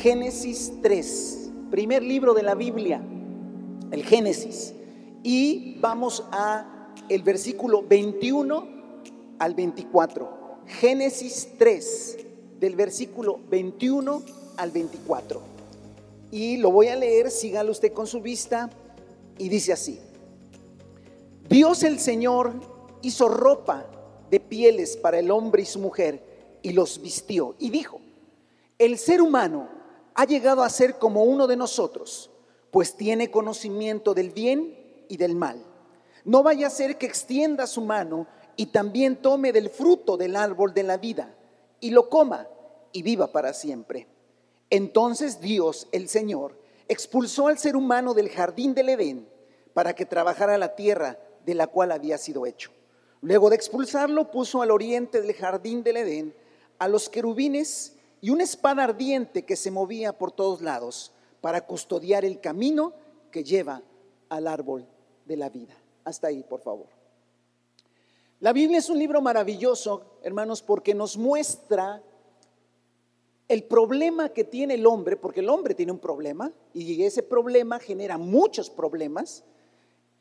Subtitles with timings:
[0.00, 3.02] Génesis 3, primer libro de la Biblia,
[3.90, 4.72] el Génesis.
[5.24, 8.68] Y vamos a el versículo 21
[9.40, 10.60] al 24.
[10.66, 12.18] Génesis 3,
[12.60, 14.22] del versículo 21
[14.56, 15.42] al 24.
[16.30, 18.70] Y lo voy a leer, sígalo usted con su vista,
[19.36, 19.98] y dice así.
[21.48, 22.52] Dios el Señor
[23.02, 23.84] hizo ropa
[24.30, 26.22] de pieles para el hombre y su mujer
[26.62, 27.56] y los vistió.
[27.58, 28.00] Y dijo,
[28.78, 29.77] el ser humano
[30.18, 32.28] ha llegado a ser como uno de nosotros,
[32.72, 34.76] pues tiene conocimiento del bien
[35.08, 35.62] y del mal.
[36.24, 38.26] No vaya a ser que extienda su mano
[38.56, 41.36] y también tome del fruto del árbol de la vida
[41.78, 42.48] y lo coma
[42.90, 44.08] y viva para siempre.
[44.70, 49.28] Entonces Dios, el Señor, expulsó al ser humano del jardín del Edén
[49.72, 52.72] para que trabajara la tierra de la cual había sido hecho.
[53.20, 56.34] Luego de expulsarlo, puso al oriente del jardín del Edén
[56.80, 62.24] a los querubines y una espada ardiente que se movía por todos lados para custodiar
[62.24, 62.92] el camino
[63.30, 63.82] que lleva
[64.28, 64.86] al árbol
[65.24, 65.76] de la vida.
[66.04, 66.86] Hasta ahí, por favor.
[68.40, 72.02] La Biblia es un libro maravilloso, hermanos, porque nos muestra
[73.48, 77.78] el problema que tiene el hombre, porque el hombre tiene un problema y ese problema
[77.78, 79.42] genera muchos problemas.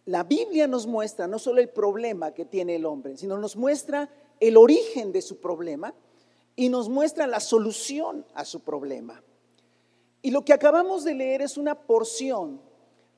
[0.06, 4.10] La Biblia nos muestra no solo el problema que tiene el hombre, sino nos muestra
[4.40, 5.94] el origen de su problema
[6.58, 9.24] y nos muestra la solución a su problema.
[10.24, 12.60] Y lo que acabamos de leer es una porción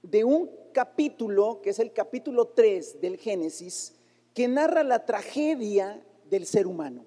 [0.04, 3.96] de un capítulo, que es el capítulo 3 del Génesis,
[4.34, 7.06] que narra la tragedia del ser humano.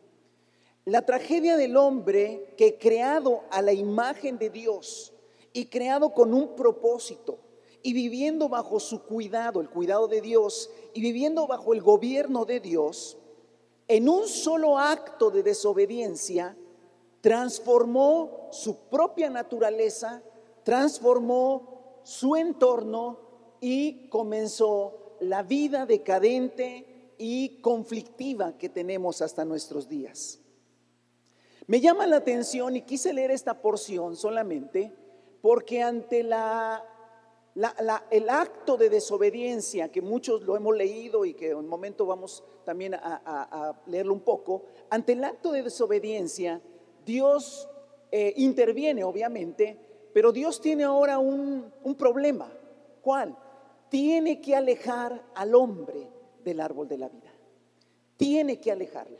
[0.86, 5.12] La tragedia del hombre que creado a la imagen de Dios
[5.52, 7.38] y creado con un propósito
[7.82, 12.60] y viviendo bajo su cuidado, el cuidado de Dios, y viviendo bajo el gobierno de
[12.60, 13.18] Dios,
[13.88, 16.56] en un solo acto de desobediencia,
[17.20, 20.22] transformó su propia naturaleza,
[20.64, 23.18] transformó su entorno
[23.60, 30.40] y comenzó la vida decadente y conflictiva que tenemos hasta nuestros días.
[31.68, 34.92] Me llama la atención y quise leer esta porción solamente
[35.40, 36.24] porque ante
[37.54, 42.42] el acto de desobediencia, que muchos lo hemos leído y que en un momento vamos
[42.64, 46.60] también a, leerlo un poco, ante el acto de desobediencia,
[47.04, 47.68] Dios
[48.10, 49.78] eh, interviene obviamente,
[50.14, 52.50] pero Dios tiene ahora un, un problema.
[53.02, 53.36] ¿Cuál?
[53.88, 56.08] Tiene que alejar al hombre
[56.44, 57.32] del árbol de la vida.
[58.16, 59.18] Tiene que alejarlo.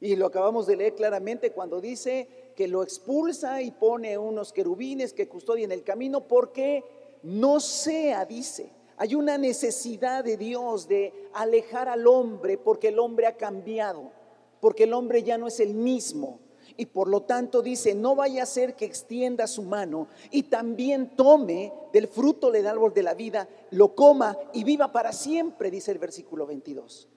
[0.00, 5.12] Y lo acabamos de leer claramente cuando dice que lo expulsa y pone unos querubines
[5.12, 6.84] que custodian el camino porque
[7.24, 13.26] no sea, dice, hay una necesidad de Dios de alejar al hombre porque el hombre
[13.26, 14.12] ha cambiado,
[14.60, 16.38] porque el hombre ya no es el mismo.
[16.76, 21.16] Y por lo tanto dice, no vaya a ser que extienda su mano y también
[21.16, 25.92] tome del fruto del árbol de la vida, lo coma y viva para siempre, dice
[25.92, 27.08] el versículo 22.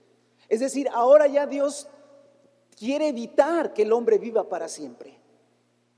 [0.48, 1.88] Es decir, ahora ya Dios
[2.78, 5.17] quiere evitar que el hombre viva para siempre.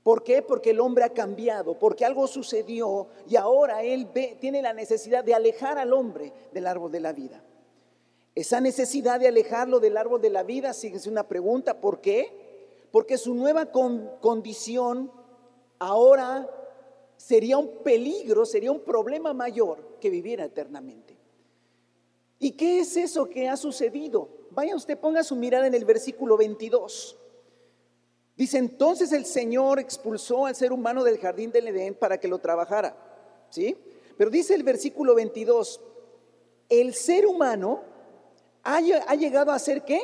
[0.02, 0.40] ¿Por qué?
[0.42, 4.08] Porque el hombre ha cambiado, porque algo sucedió y ahora él
[4.40, 7.44] tiene la necesidad de alejar al hombre del árbol de la vida.
[8.34, 12.32] Esa necesidad de alejarlo del árbol de la vida, sigue una pregunta, ¿por qué?
[12.90, 15.12] Porque su nueva condición
[15.78, 16.48] ahora
[17.16, 21.18] sería un peligro, sería un problema mayor que viviera eternamente.
[22.38, 24.28] ¿Y qué es eso que ha sucedido?
[24.50, 27.19] Vaya usted, ponga su mirada en el versículo 22.
[28.40, 32.38] Dice, entonces el Señor expulsó al ser humano del jardín del Edén para que lo
[32.38, 32.96] trabajara.
[33.50, 33.76] ¿Sí?
[34.16, 35.78] Pero dice el versículo 22,
[36.70, 37.82] el ser humano
[38.62, 40.00] ha, llegado a ser qué?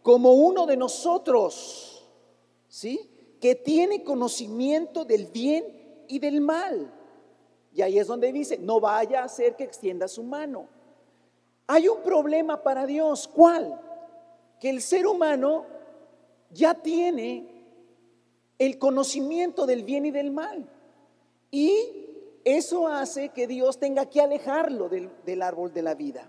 [0.00, 2.08] Como uno de nosotros.
[2.66, 3.36] ¿Sí?
[3.42, 5.66] Que tiene conocimiento del bien
[6.08, 6.90] y del mal.
[7.74, 10.66] Y ahí es donde dice, no vaya a ser que extienda su mano.
[11.66, 13.28] Hay un problema para Dios.
[13.28, 13.78] ¿Cuál?
[14.58, 15.66] Que el ser humano
[16.50, 17.54] ya tiene
[18.58, 20.68] el conocimiento del bien y del mal.
[21.50, 22.06] Y
[22.44, 26.28] eso hace que Dios tenga que alejarlo del, árbol de la vida.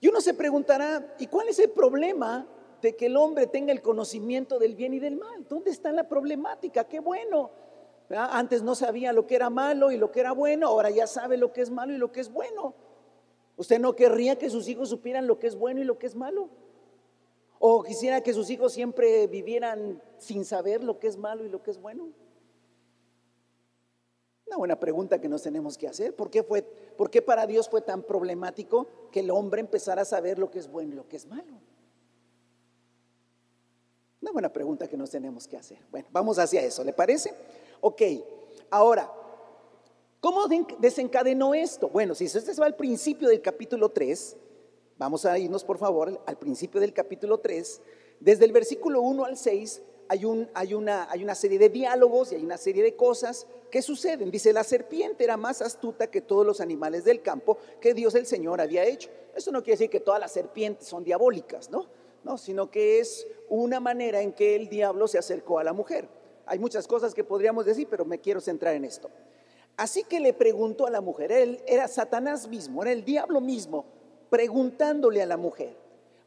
[0.00, 2.46] Y uno se preguntará, ¿y cuál es el problema
[2.80, 5.46] de que el hombre tenga el conocimiento del bien y del mal?
[5.48, 6.84] ¿Dónde está la problemática?
[6.84, 7.50] Qué bueno.
[8.10, 11.36] Antes no sabía lo que era malo y lo que era bueno, ahora ya sabe
[11.36, 12.74] lo que es malo y lo que es bueno.
[13.56, 16.14] ¿Usted no querría que sus hijos supieran lo que es bueno y lo que es
[16.14, 16.48] malo?
[17.70, 21.62] ¿O quisiera que sus hijos siempre vivieran sin saber lo que es malo y lo
[21.62, 22.08] que es bueno?
[24.46, 26.16] Una buena pregunta que nos tenemos que hacer.
[26.16, 30.06] ¿Por qué, fue, ¿Por qué para Dios fue tan problemático que el hombre empezara a
[30.06, 31.60] saber lo que es bueno y lo que es malo?
[34.22, 35.78] Una buena pregunta que nos tenemos que hacer.
[35.90, 37.34] Bueno, vamos hacia eso, ¿le parece?
[37.82, 38.00] Ok,
[38.70, 39.12] ahora,
[40.20, 40.48] ¿cómo
[40.78, 41.90] desencadenó esto?
[41.90, 44.38] Bueno, si usted se va al principio del capítulo 3,
[44.98, 47.80] vamos a irnos por favor al principio del capítulo 3,
[48.20, 52.32] desde el versículo 1 al 6 hay, un, hay, una, hay una serie de diálogos
[52.32, 54.30] y hay una serie de cosas que suceden.
[54.30, 58.26] Dice, la serpiente era más astuta que todos los animales del campo que Dios el
[58.26, 59.10] Señor había hecho.
[59.36, 61.86] Eso no quiere decir que todas las serpientes son diabólicas, ¿no?
[62.24, 66.08] No, sino que es una manera en que el diablo se acercó a la mujer.
[66.46, 69.10] Hay muchas cosas que podríamos decir, pero me quiero centrar en esto.
[69.76, 73.84] Así que le preguntó a la mujer, él era Satanás mismo, era el diablo mismo,
[74.30, 75.76] preguntándole a la mujer.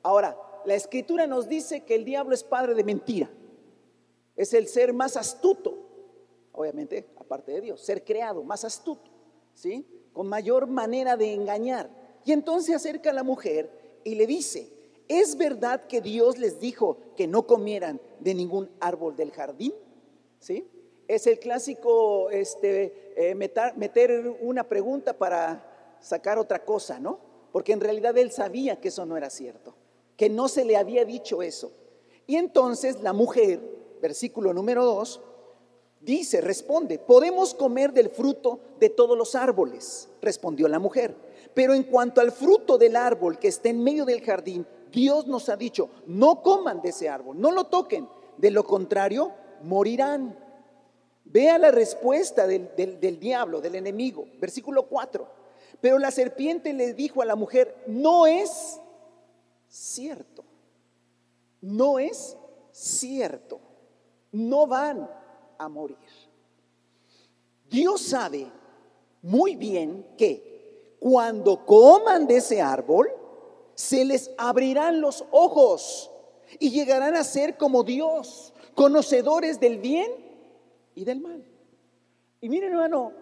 [0.03, 3.29] Ahora, la escritura nos dice que el diablo es padre de mentira.
[4.35, 5.77] Es el ser más astuto,
[6.51, 9.11] obviamente, aparte de Dios, ser creado, más astuto,
[9.53, 9.85] ¿sí?
[10.13, 11.89] Con mayor manera de engañar.
[12.25, 13.69] Y entonces acerca a la mujer
[14.03, 14.71] y le dice,
[15.07, 19.73] ¿es verdad que Dios les dijo que no comieran de ningún árbol del jardín?
[20.39, 20.67] ¿Sí?
[21.07, 27.30] Es el clásico este, eh, meter, meter una pregunta para sacar otra cosa, ¿no?
[27.51, 29.75] Porque en realidad él sabía que eso no era cierto,
[30.17, 31.71] que no se le había dicho eso.
[32.27, 33.59] Y entonces la mujer
[34.01, 35.21] versículo número 2,
[36.01, 41.15] dice, responde, podemos comer del fruto de todos los árboles, respondió la mujer.
[41.53, 45.47] Pero en cuanto al fruto del árbol que está en medio del jardín, Dios nos
[45.47, 49.31] ha dicho, no coman de ese árbol, no lo toquen, de lo contrario,
[49.63, 50.37] morirán.
[51.23, 55.40] Vea la respuesta del, del diablo, del enemigo, versículo 4.
[55.81, 58.79] Pero la serpiente le dijo a la mujer, no es
[59.67, 60.43] cierto,
[61.61, 62.37] no es
[62.71, 63.59] cierto
[64.31, 65.09] no van
[65.57, 65.97] a morir.
[67.69, 68.51] Dios sabe
[69.21, 73.09] muy bien que cuando coman de ese árbol,
[73.75, 76.11] se les abrirán los ojos
[76.59, 80.11] y llegarán a ser como Dios, conocedores del bien
[80.93, 81.43] y del mal.
[82.41, 83.13] Y miren, hermano,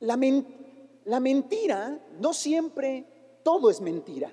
[0.00, 0.16] la,
[1.04, 3.06] la mentira no siempre
[3.42, 4.32] todo es mentira.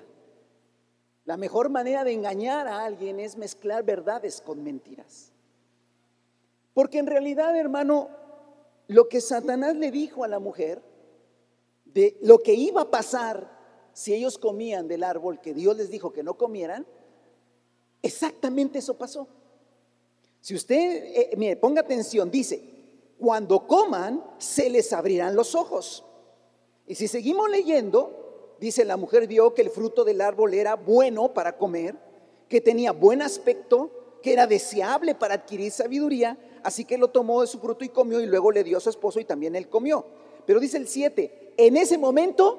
[1.24, 5.32] La mejor manera de engañar a alguien es mezclar verdades con mentiras.
[6.74, 8.08] Porque en realidad, hermano,
[8.88, 10.82] lo que Satanás le dijo a la mujer,
[11.84, 13.58] de lo que iba a pasar
[13.92, 16.86] si ellos comían del árbol que Dios les dijo que no comieran,
[18.02, 19.28] exactamente eso pasó.
[20.40, 22.62] Si usted, eh, mire, ponga atención, dice,
[23.18, 26.04] cuando coman, se les abrirán los ojos.
[26.90, 31.32] Y si seguimos leyendo, dice, la mujer vio que el fruto del árbol era bueno
[31.32, 31.96] para comer,
[32.48, 37.46] que tenía buen aspecto, que era deseable para adquirir sabiduría así que lo tomó de
[37.46, 40.04] su fruto y comió y luego le dio a su esposo y también él comió.
[40.44, 42.58] Pero dice el 7, en ese momento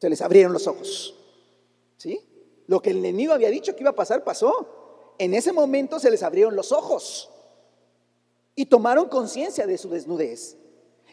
[0.00, 1.14] se les abrieron los ojos.
[1.98, 2.18] ¿Sí?
[2.68, 5.14] Lo que el enemigo había dicho que iba a pasar pasó.
[5.18, 7.30] En ese momento se les abrieron los ojos
[8.54, 10.56] y tomaron conciencia de su desnudez.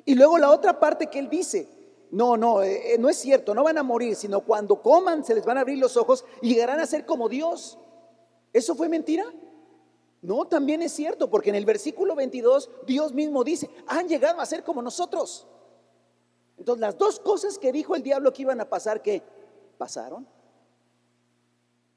[0.06, 1.68] Y luego la otra parte que él dice,
[2.12, 5.34] no, no, eh, eh, no es cierto, no van a morir, sino cuando coman se
[5.34, 7.78] les van a abrir los ojos y llegarán a ser como Dios.
[8.52, 9.26] ¿Eso fue mentira?
[10.22, 14.46] No, también es cierto, porque en el versículo 22 Dios mismo dice, han llegado a
[14.46, 15.48] ser como nosotros.
[16.58, 19.24] Entonces las dos cosas que dijo el diablo que iban a pasar, ¿qué?
[19.78, 20.28] Pasaron.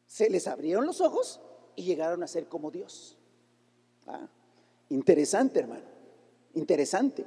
[0.06, 1.40] Se les abrieron los ojos
[1.74, 3.18] y llegaron a ser como Dios.
[4.06, 4.26] Ah,
[4.88, 5.84] interesante, hermano.
[6.54, 7.26] Interesante.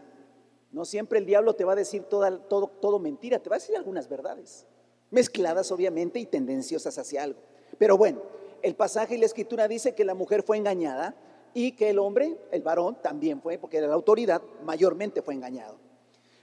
[0.71, 3.75] No siempre el diablo te va a decir todo, todo mentira, te va a decir
[3.75, 4.67] algunas verdades,
[5.09, 7.39] mezcladas obviamente y tendenciosas hacia algo.
[7.77, 8.21] Pero bueno,
[8.61, 11.15] el pasaje y la escritura dice que la mujer fue engañada
[11.53, 15.77] y que el hombre, el varón, también fue, porque era la autoridad, mayormente fue engañado.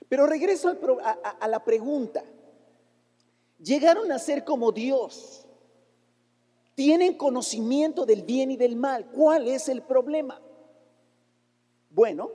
[0.09, 2.25] Pero regreso a, a la pregunta.
[3.59, 5.47] Llegaron a ser como Dios.
[6.75, 9.07] Tienen conocimiento del bien y del mal.
[9.11, 10.41] ¿Cuál es el problema?
[11.91, 12.31] Bueno,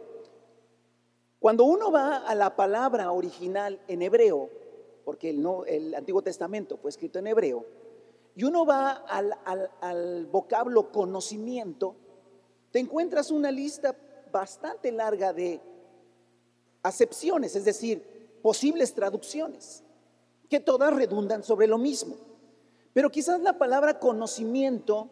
[1.42, 4.48] cuando uno va a la palabra original en hebreo,
[5.04, 7.66] porque el, Antiguo Testamento fue escrito en hebreo,
[8.36, 11.96] y uno va al, vocablo conocimiento,
[12.70, 13.96] te encuentras una lista
[14.32, 15.60] bastante larga de
[16.84, 19.84] acepciones, es decir, posibles traducciones,
[20.48, 22.18] que todas redundan sobre lo mismo.
[22.94, 25.10] Pero quizás la palabra conocimiento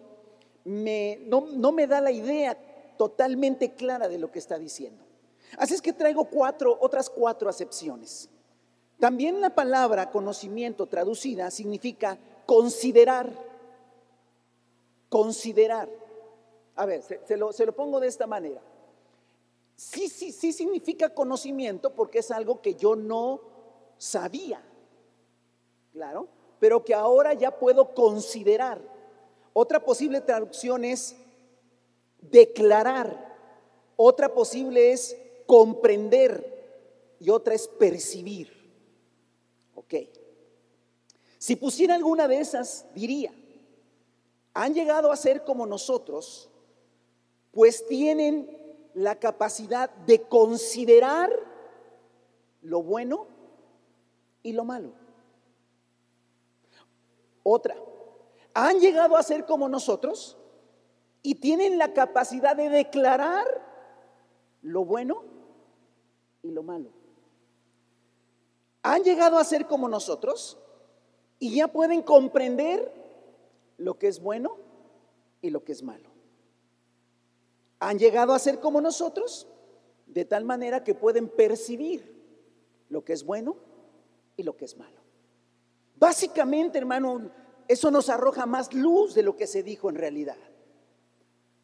[0.63, 2.55] no, no, me da la idea
[2.99, 5.08] totalmente clara de lo que está diciendo.
[5.57, 8.29] Así es que traigo cuatro, otras cuatro acepciones.
[8.99, 13.31] También la palabra conocimiento traducida significa considerar,
[15.07, 15.89] considerar.
[16.75, 18.61] A ver, se, lo, se, lo, pongo de esta manera.
[19.75, 23.39] Sí, sí, sí significa conocimiento porque es algo que yo no
[23.97, 24.61] sabía,
[25.93, 26.27] claro,
[26.59, 28.81] pero que ahora ya puedo considerar.
[29.53, 31.15] Otra posible traducción es
[32.21, 33.29] declarar.
[33.95, 35.17] Otra posible es
[35.49, 38.53] comprender y otra es percibir.
[39.73, 39.95] Ok.
[41.39, 43.33] Si pusiera alguna de esas, diría,
[44.53, 46.51] han llegado a ser como nosotros,
[47.51, 48.47] pues tienen
[48.93, 51.31] la capacidad de considerar
[52.61, 53.25] lo bueno
[54.43, 54.91] y lo malo.
[57.41, 57.75] Otra,
[58.53, 60.37] han llegado a ser como nosotros
[61.23, 63.47] y tienen la capacidad de declarar
[64.61, 65.38] lo bueno
[66.41, 66.89] y lo malo.
[68.83, 70.57] Han llegado a ser como nosotros
[71.37, 72.91] y ya pueden comprender
[73.77, 74.57] lo que es bueno
[75.41, 76.09] y lo que es malo.
[77.79, 79.47] Han llegado a ser como nosotros
[80.05, 82.19] de tal manera que pueden percibir
[82.89, 83.57] lo que es bueno
[84.35, 84.99] y lo que es malo.
[85.95, 87.29] Básicamente, hermano,
[87.67, 90.37] eso nos arroja más luz de lo que se dijo en realidad.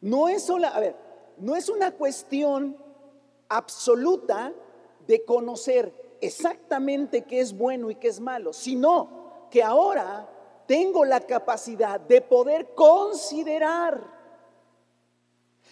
[0.00, 0.96] No es sola, a ver,
[1.38, 2.76] no es una cuestión
[3.48, 4.52] absoluta
[5.06, 10.28] de conocer exactamente qué es bueno y qué es malo, sino que ahora
[10.66, 14.14] tengo la capacidad de poder considerar,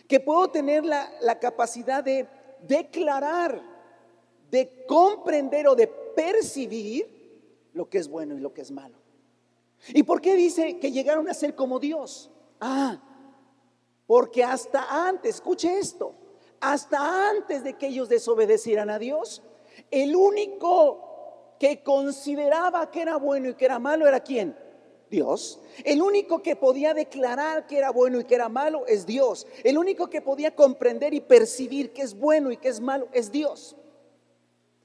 [0.06, 2.28] que puedo tener la, la capacidad de
[2.62, 3.60] declarar,
[4.50, 8.96] de comprender o de percibir lo que es bueno y lo que es malo.
[9.88, 12.30] ¿Y por qué dice que llegaron a ser como Dios?
[12.60, 13.02] Ah,
[14.06, 16.14] porque hasta antes, escuche esto,
[16.64, 19.42] hasta antes de que ellos desobedecieran a Dios,
[19.90, 24.56] el único que consideraba que era bueno y que era malo era quién?
[25.10, 25.60] Dios.
[25.84, 29.46] El único que podía declarar que era bueno y que era malo es Dios.
[29.62, 33.30] El único que podía comprender y percibir que es bueno y que es malo es
[33.30, 33.76] Dios.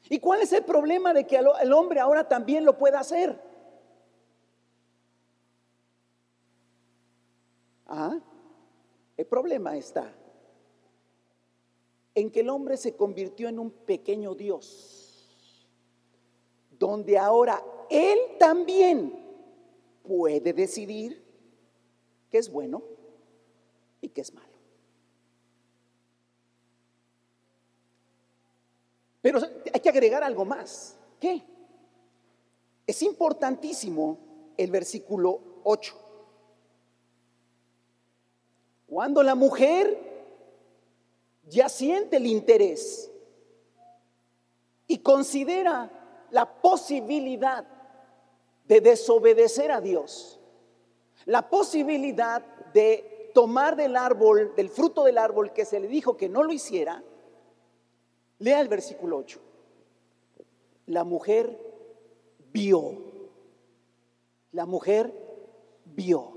[0.09, 3.41] ¿Y cuál es el problema de que el hombre ahora también lo pueda hacer?
[7.87, 8.19] Ah,
[9.15, 10.13] el problema está
[12.19, 15.25] en que el hombre se convirtió en un pequeño Dios,
[16.77, 19.17] donde ahora él también
[20.03, 21.23] puede decidir
[22.29, 22.83] qué es bueno
[24.01, 24.49] y qué es malo.
[29.21, 29.39] Pero
[29.73, 30.97] hay que agregar algo más.
[31.21, 31.41] ¿Qué?
[32.85, 34.17] Es importantísimo
[34.57, 35.95] el versículo 8.
[38.87, 40.08] Cuando la mujer
[41.49, 43.11] ya siente el interés
[44.87, 47.65] y considera la posibilidad
[48.65, 50.39] de desobedecer a Dios,
[51.25, 56.29] la posibilidad de tomar del árbol, del fruto del árbol que se le dijo que
[56.29, 57.03] no lo hiciera,
[58.39, 59.39] Lea el versículo 8.
[60.87, 61.59] La mujer
[62.51, 62.97] vio.
[64.53, 65.13] La mujer
[65.85, 66.31] vio.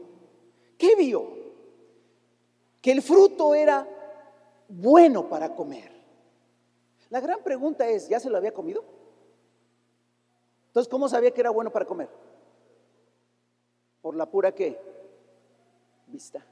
[0.77, 1.25] ¿Qué vio?
[2.81, 3.89] Que el fruto era
[4.73, 5.91] bueno para comer.
[7.11, 8.85] La gran pregunta es, ¿ya se lo había comido?
[10.69, 12.09] Entonces, ¿cómo sabía que era bueno para comer?
[14.01, 14.81] Por la pura qué?
[16.07, 16.45] Vista.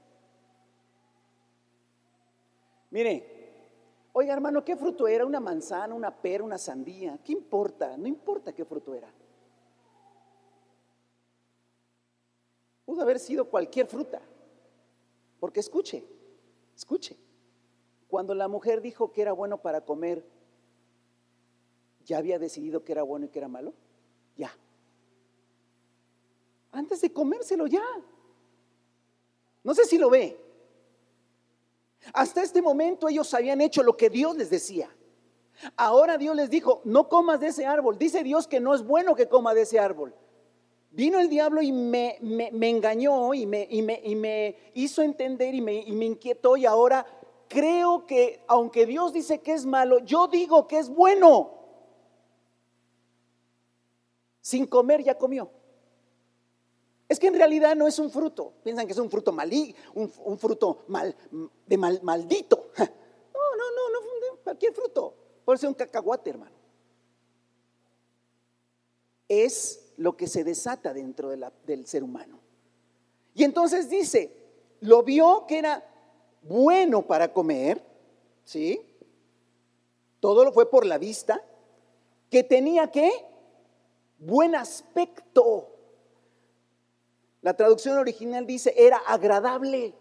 [2.91, 3.41] Mire,
[4.13, 5.25] Oiga, hermano, ¿qué fruto era?
[5.25, 7.19] ¿Una manzana, una pera, una sandía?
[7.25, 7.97] ¿Qué importa?
[7.97, 9.09] No importa qué fruto era.
[12.85, 14.21] Pudo haber sido cualquier fruta.
[15.39, 16.05] Porque escuche,
[16.75, 17.17] escuche.
[18.11, 20.27] Cuando la mujer dijo que era bueno para comer,
[22.05, 23.73] ¿ya había decidido que era bueno y que era malo?
[24.37, 24.51] Ya.
[26.73, 27.85] Antes de comérselo, ya.
[29.63, 30.41] No sé si lo ve.
[32.13, 34.91] Hasta este momento ellos habían hecho lo que Dios les decía.
[35.77, 37.97] Ahora Dios les dijo, no comas de ese árbol.
[37.97, 40.13] Dice Dios que no es bueno que coma de ese árbol.
[40.91, 43.83] Vino el diablo y me, engañó y me, y
[44.17, 47.07] me, hizo entender y me, y me inquietó y ahora
[47.51, 51.59] creo que aunque Dios dice que es malo, yo digo que es bueno.
[54.41, 55.51] Sin comer ya comió.
[57.09, 58.55] Es que en realidad no es un fruto.
[58.63, 61.15] Piensan que es un fruto malí, un, fruto mal,
[61.67, 62.71] de maldito.
[63.33, 65.15] No, no, no, no, cualquier fruto.
[65.45, 66.57] Puede ser un cacahuate, hermano.
[69.29, 72.39] Es lo que se desata dentro del ser humano.
[73.35, 74.33] Y entonces dice,
[74.81, 75.85] lo vio que era
[76.43, 77.83] bueno para comer,
[78.45, 78.81] ¿sí?
[80.21, 81.43] Todo lo fue por la vista,
[82.31, 83.11] que tenía que
[84.19, 85.69] buen aspecto.
[87.43, 89.95] La traducción original dice, era agradable.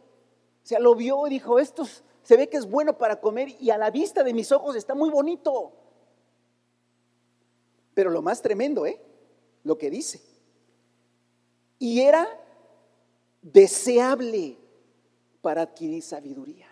[0.64, 1.86] O sea, lo vio y dijo, esto
[2.24, 4.94] se ve que es bueno para comer y a la vista de mis ojos está
[4.94, 5.72] muy bonito.
[7.94, 9.02] Pero lo más tremendo, ¿eh?
[9.64, 10.22] Lo que dice.
[11.80, 12.28] Y era
[13.42, 14.58] deseable
[15.42, 16.68] para adquirir sabiduría.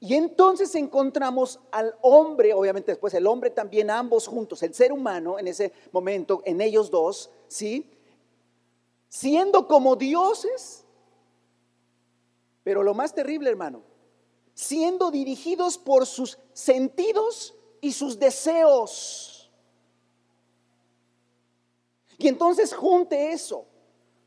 [0.00, 5.38] Y entonces encontramos al hombre, obviamente después el hombre también, ambos juntos, el ser humano
[5.38, 7.90] en ese momento, en ellos dos, ¿sí?
[9.08, 10.84] Siendo como dioses,
[12.62, 13.82] pero lo más terrible, hermano,
[14.52, 19.50] siendo dirigidos por sus sentidos y sus deseos.
[22.18, 23.66] Y entonces junte eso,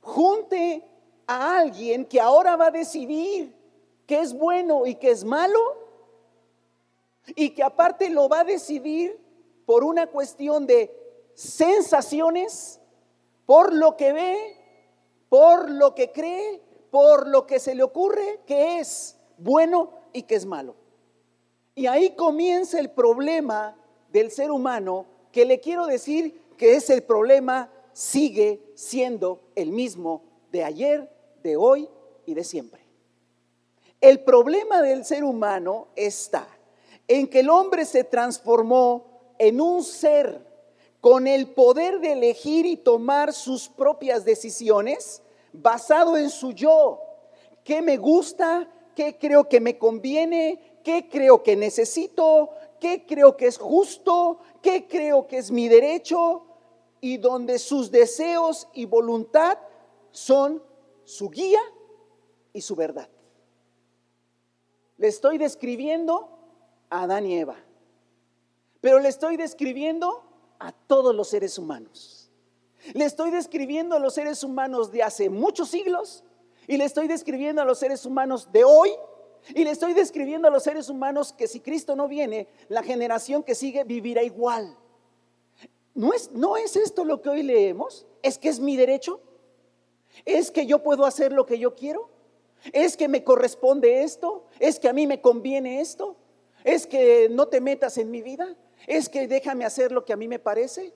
[0.02, 0.84] junte
[1.28, 3.54] a alguien que ahora va a decidir
[4.06, 5.60] qué es bueno y qué es malo,
[7.36, 9.20] y que aparte lo va a decidir
[9.66, 10.96] por una cuestión de
[11.34, 12.80] sensaciones,
[13.46, 14.56] por lo que ve,
[15.30, 20.36] por lo que cree, por lo que se le ocurre que es bueno y que
[20.36, 20.76] es malo.
[21.76, 23.78] Y ahí comienza el problema
[24.10, 30.64] del ser humano, que le quiero decir que ese problema sigue siendo el mismo de
[30.64, 31.17] ayer,
[31.48, 31.88] de hoy
[32.26, 32.82] y de siempre.
[34.02, 36.46] El problema del ser humano está
[37.08, 40.46] en que el hombre se transformó en un ser
[41.00, 45.22] con el poder de elegir y tomar sus propias decisiones
[45.54, 47.00] basado en su yo.
[47.64, 48.70] ¿Qué me gusta?
[48.94, 50.80] ¿Qué creo que me conviene?
[50.84, 52.50] ¿Qué creo que necesito?
[52.82, 54.40] ¿Qué creo que es justo?
[54.62, 56.44] ¿Qué creo que es mi derecho?
[57.00, 59.58] Y donde sus deseos y voluntad
[60.12, 60.67] son
[61.08, 61.62] su guía
[62.52, 63.08] y su verdad.
[64.98, 66.38] Le estoy describiendo
[66.90, 67.56] a Adán y Eva,
[68.82, 70.22] pero le estoy describiendo
[70.60, 72.30] a todos los seres humanos.
[72.94, 76.26] Le estoy describiendo a los seres humanos de hace muchos siglos
[76.68, 78.92] y le estoy describiendo a los seres humanos de hoy
[79.56, 83.44] y le estoy describiendo a los seres humanos que si Cristo no viene, la generación
[83.44, 84.78] que sigue vivirá igual.
[85.94, 88.06] ¿No es, no es esto lo que hoy leemos?
[88.22, 89.22] ¿Es que es mi derecho?
[90.26, 92.10] ¿Es que yo puedo hacer lo que yo quiero?
[92.74, 94.46] ¿Es que me corresponde esto?
[94.60, 96.16] ¿Es que a mí me conviene esto?
[96.64, 98.56] ¿Es que no te metas en mi vida?
[98.86, 100.94] ¿Es que déjame hacer lo que a mí me parece?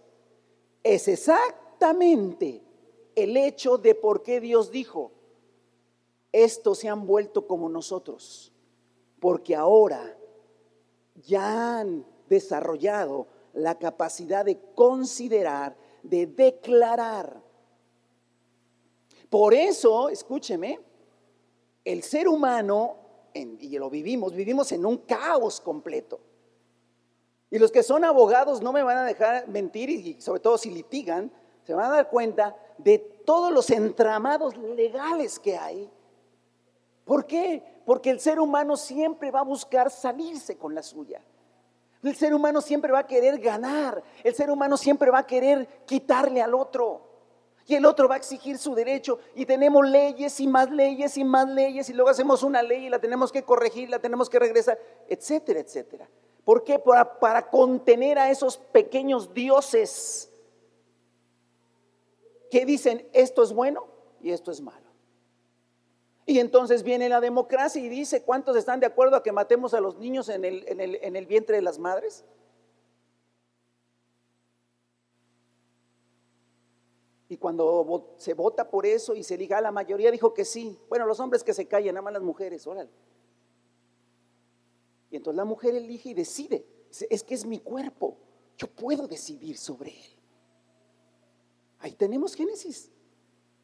[0.83, 2.61] Es exactamente
[3.15, 5.11] el hecho de por qué Dios dijo,
[6.31, 8.53] estos se han vuelto como nosotros,
[9.19, 10.17] porque ahora
[11.15, 17.41] ya han desarrollado la capacidad de considerar, de declarar.
[19.31, 20.77] Por eso, escúcheme,
[21.85, 22.97] el ser humano,
[23.33, 26.19] y lo vivimos, vivimos en un caos completo.
[27.49, 30.69] Y los que son abogados no me van a dejar mentir, y sobre todo si
[30.69, 31.31] litigan,
[31.63, 35.89] se van a dar cuenta de todos los entramados legales que hay.
[37.05, 37.63] ¿Por qué?
[37.85, 41.23] Porque el ser humano siempre va a buscar salirse con la suya.
[42.03, 44.03] El ser humano siempre va a querer ganar.
[44.25, 47.10] El ser humano siempre va a querer quitarle al otro
[47.67, 51.23] y el otro va a exigir su derecho y tenemos leyes y más leyes y
[51.23, 54.39] más leyes y luego hacemos una ley y la tenemos que corregir, la tenemos que
[54.39, 56.09] regresar, etcétera, etcétera.
[56.43, 56.79] ¿Por qué?
[56.79, 60.31] Para, para contener a esos pequeños dioses
[62.49, 63.87] que dicen esto es bueno
[64.21, 64.91] y esto es malo.
[66.25, 69.81] Y entonces viene la democracia y dice, ¿cuántos están de acuerdo a que matemos a
[69.81, 72.23] los niños en el, en el, en el vientre de las madres?
[77.31, 80.77] Y cuando se vota por eso y se liga, la mayoría dijo que sí.
[80.89, 82.89] Bueno, los hombres que se callen, aman las mujeres, órale.
[85.09, 86.65] Y entonces la mujer elige y decide.
[87.09, 88.17] Es que es mi cuerpo.
[88.57, 90.19] Yo puedo decidir sobre él.
[91.79, 92.91] Ahí tenemos Génesis.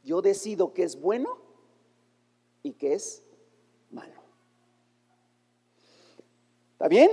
[0.02, 1.38] Yo decido que es bueno
[2.64, 3.22] y que es
[3.92, 4.22] malo.
[6.72, 7.12] ¿Está bien?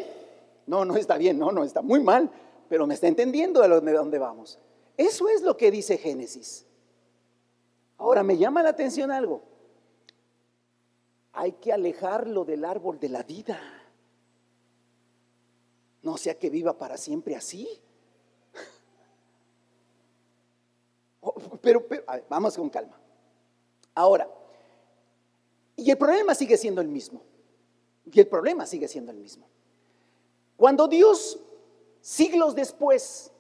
[0.69, 2.31] No, no está bien, no, no, está muy mal,
[2.69, 4.61] pero me está entendiendo de dónde vamos.
[4.97, 6.65] Eso es lo que dice Génesis.
[7.99, 9.43] Ahora me llama la atención algo.
[11.33, 13.61] Hay que alejarlo del árbol de la vida.
[16.03, 17.69] No sea que viva para siempre así.
[21.27, 21.87] Oh, pero,
[22.29, 23.01] vamos con calma.
[23.95, 24.29] Ahora,
[25.75, 27.23] y el problema sigue siendo el mismo.
[28.13, 29.47] Y el problema sigue siendo el mismo.
[30.59, 31.41] Cuando Dios,
[32.03, 33.33] siglos después,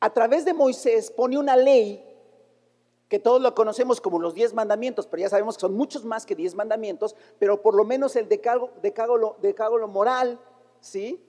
[0.00, 2.04] a través de Moisés pone una ley
[3.08, 6.26] que todos lo conocemos como los diez mandamientos, pero ya sabemos que son muchos más
[6.26, 10.38] que diez mandamientos, pero por lo menos el decálogo, moral,
[10.80, 11.24] ¿sí?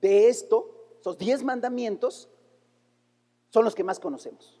[0.00, 2.28] De esto, esos diez mandamientos,
[3.50, 4.58] son los que más conocemos.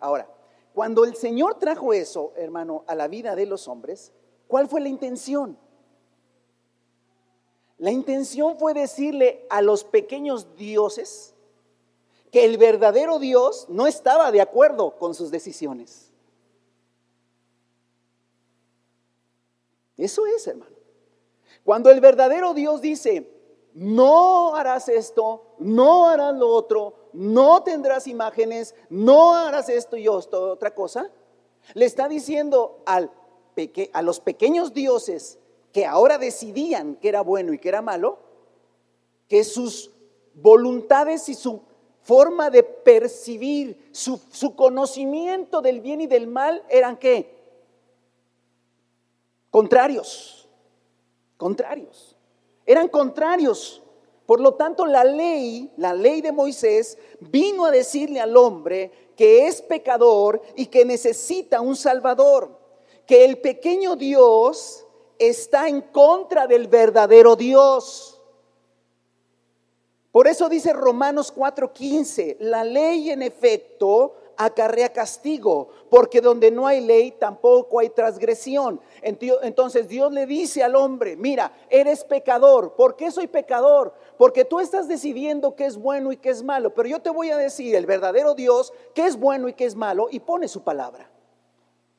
[0.00, 0.28] Ahora,
[0.74, 4.12] cuando el Señor trajo eso, hermano, a la vida de los hombres,
[4.48, 5.58] ¿cuál fue la intención?
[7.78, 11.31] La intención fue decirle a los pequeños dioses,
[12.32, 16.10] que el verdadero Dios no estaba de acuerdo con sus decisiones.
[19.98, 20.74] Eso es, hermano.
[21.62, 23.30] Cuando el verdadero Dios dice,
[23.74, 30.52] no harás esto, no harás lo otro, no tendrás imágenes, no harás esto y esto,
[30.52, 31.10] otra cosa,
[31.74, 33.12] le está diciendo al
[33.92, 35.38] a los pequeños dioses
[35.72, 38.18] que ahora decidían que era bueno y que era malo,
[39.28, 39.90] que sus
[40.34, 41.60] voluntades y su
[42.02, 47.42] forma de percibir, su, su conocimiento del bien y del mal eran qué?
[49.50, 50.48] Contrarios,
[51.36, 52.16] contrarios.
[52.64, 53.82] Eran contrarios.
[54.26, 59.46] Por lo tanto, la ley, la ley de Moisés, vino a decirle al hombre que
[59.46, 62.58] es pecador y que necesita un salvador
[63.06, 64.86] que el pequeño Dios
[65.18, 68.11] está en contra del verdadero Dios.
[70.12, 76.80] Por eso dice Romanos 4:15, la ley en efecto acarrea castigo, porque donde no hay
[76.80, 78.78] ley tampoco hay transgresión.
[79.00, 82.74] Entonces Dios le dice al hombre, mira, eres pecador.
[82.74, 83.94] ¿Por qué soy pecador?
[84.18, 87.30] Porque tú estás decidiendo qué es bueno y qué es malo, pero yo te voy
[87.30, 90.62] a decir el verdadero Dios qué es bueno y qué es malo y pone su
[90.62, 91.10] palabra.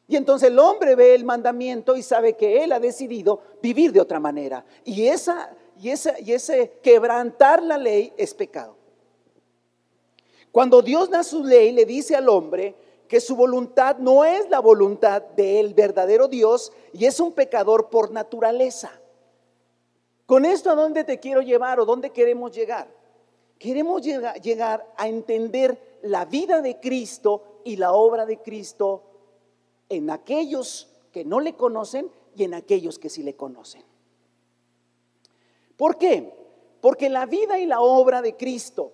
[0.08, 4.02] Y entonces el hombre ve el mandamiento y sabe que él ha decidido vivir de
[4.02, 4.65] otra manera.
[4.84, 8.78] Y, esa, y, esa, y ese quebrantar la ley es pecado.
[10.50, 12.74] Cuando Dios da su ley, le dice al hombre
[13.06, 18.12] que su voluntad no es la voluntad del verdadero Dios y es un pecador por
[18.12, 18.98] naturaleza.
[20.26, 22.88] Con esto, ¿a dónde te quiero llevar o dónde queremos llegar?
[23.60, 29.04] Queremos llegar a entender la vida de Cristo y la obra de Cristo
[29.89, 33.84] en aquellos que no le conocen y en aquellos que sí le conocen.
[35.78, 36.34] ¿Por qué?
[36.82, 38.94] Porque la vida y la obra de Cristo,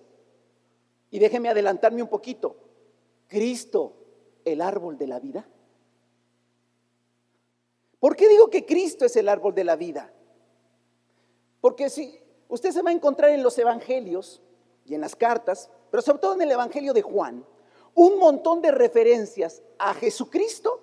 [1.10, 2.56] y déjeme adelantarme un poquito,
[3.26, 3.94] Cristo,
[4.44, 5.48] el árbol de la vida.
[7.98, 10.12] ¿Por qué digo que Cristo es el árbol de la vida?
[11.60, 14.40] Porque si usted se va a encontrar en los evangelios
[14.86, 17.44] y en las cartas, pero sobre todo en el evangelio de Juan,
[17.94, 20.82] un montón de referencias a Jesucristo.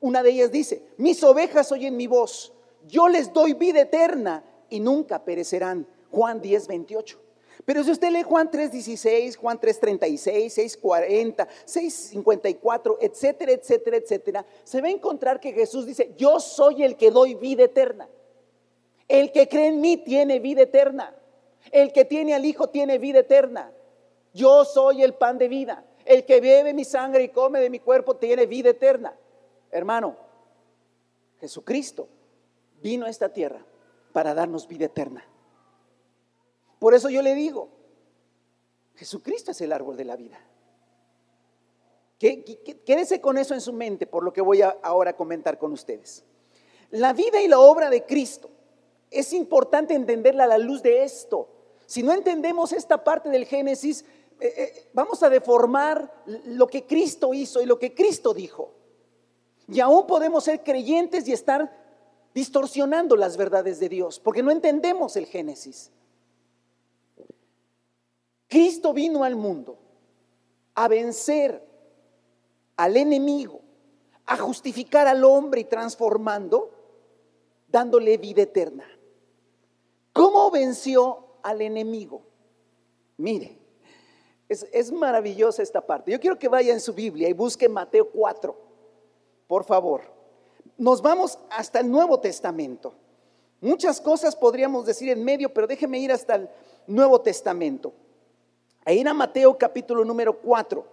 [0.00, 2.52] Una de ellas dice, mis ovejas oyen mi voz,
[2.86, 5.86] yo les doy vida eterna y nunca perecerán.
[6.10, 7.18] Juan 10, 28.
[7.64, 14.88] Pero si usted lee Juan 3:16, Juan 3:36, 6:40, 6:54, etcétera, etcétera, etcétera, se va
[14.88, 18.08] a encontrar que Jesús dice, yo soy el que doy vida eterna.
[19.08, 21.14] El que cree en mí tiene vida eterna.
[21.70, 23.72] El que tiene al Hijo tiene vida eterna.
[24.32, 25.84] Yo soy el pan de vida.
[26.04, 29.14] El que bebe mi sangre y come de mi cuerpo tiene vida eterna.
[29.70, 30.16] Hermano,
[31.40, 32.08] Jesucristo
[32.80, 33.62] vino a esta tierra
[34.12, 35.24] para darnos vida eterna.
[36.78, 37.68] Por eso yo le digo,
[38.94, 40.38] Jesucristo es el árbol de la vida.
[42.18, 46.24] Quédese con eso en su mente por lo que voy a ahora comentar con ustedes.
[46.90, 48.50] La vida y la obra de Cristo
[49.10, 51.48] es importante entenderla a la luz de esto.
[51.86, 54.04] Si no entendemos esta parte del Génesis,
[54.40, 56.12] eh, eh, vamos a deformar
[56.46, 58.72] lo que Cristo hizo y lo que Cristo dijo.
[59.68, 61.70] Y aún podemos ser creyentes y estar
[62.34, 65.90] distorsionando las verdades de Dios, porque no entendemos el Génesis.
[68.48, 69.78] Cristo vino al mundo
[70.74, 71.66] a vencer
[72.76, 73.60] al enemigo,
[74.26, 76.70] a justificar al hombre y transformando,
[77.66, 78.86] dándole vida eterna.
[80.12, 82.22] ¿Cómo venció al enemigo?
[83.16, 83.58] Mire,
[84.48, 86.10] es, maravillosa esta parte.
[86.10, 88.56] Yo quiero que vaya en su Biblia y busque Mateo 4,
[89.46, 90.17] por favor.
[90.78, 92.94] Nos vamos hasta el Nuevo Testamento.
[93.60, 96.48] Muchas cosas podríamos decir en medio, pero déjeme ir hasta el
[96.86, 97.92] Nuevo Testamento.
[98.84, 100.86] Ahí en Mateo capítulo número 4.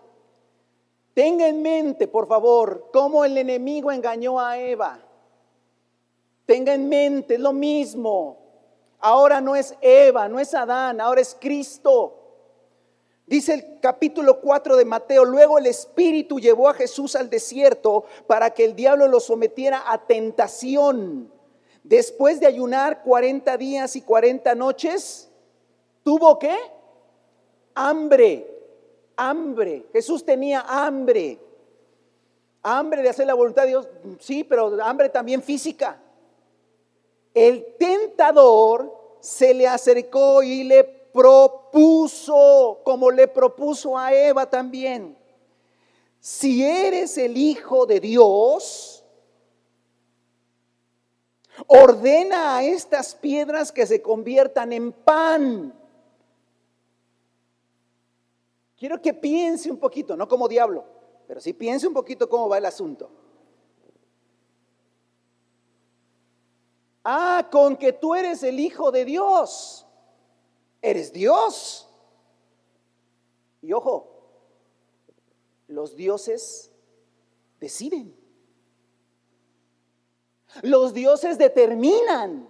[1.13, 4.99] Tenga en mente, por favor, cómo el enemigo engañó a Eva.
[6.47, 8.37] Tenga en mente lo mismo.
[8.99, 12.24] Ahora no es Eva, no es Adán, ahora es Cristo.
[13.27, 18.51] Dice el capítulo 4 de Mateo, luego el Espíritu llevó a Jesús al desierto para
[18.51, 21.31] que el diablo lo sometiera a tentación.
[21.83, 25.31] Después de ayunar 40 días y 40 noches,
[26.03, 26.55] ¿tuvo qué?
[27.73, 28.47] Hambre,
[29.15, 29.87] hambre.
[29.91, 31.39] Jesús tenía hambre.
[32.61, 33.87] Hambre de hacer la voluntad de Dios,
[34.19, 35.99] sí, pero hambre también física.
[37.33, 45.17] El tentador se le acercó y le propuso, como le propuso a Eva también,
[46.19, 49.05] si eres el Hijo de Dios,
[51.67, 55.73] ordena a estas piedras que se conviertan en pan.
[58.75, 60.83] Quiero que piense un poquito, no como diablo,
[61.29, 63.09] pero sí piense un poquito cómo va el asunto.
[67.05, 69.84] Ah, con que tú eres el Hijo de Dios.
[70.85, 71.89] Eres Dios.
[73.63, 74.07] Y ojo,
[75.67, 76.71] los dioses
[77.59, 78.15] deciden.
[80.61, 82.47] Los dioses determinan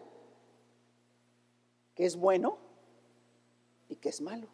[1.93, 2.57] qué es bueno
[3.87, 4.47] y qué es malo.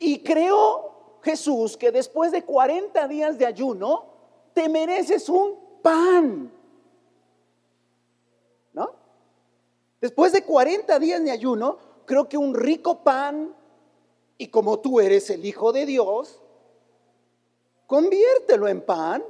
[0.00, 4.06] Y creo, Jesús, que después de 40 días de ayuno,
[4.54, 6.52] te mereces un pan.
[8.72, 8.90] ¿No?
[10.00, 13.54] Después de 40 días de ayuno, creo que un rico pan,
[14.38, 16.40] y como tú eres el Hijo de Dios,
[17.86, 19.24] conviértelo en pan,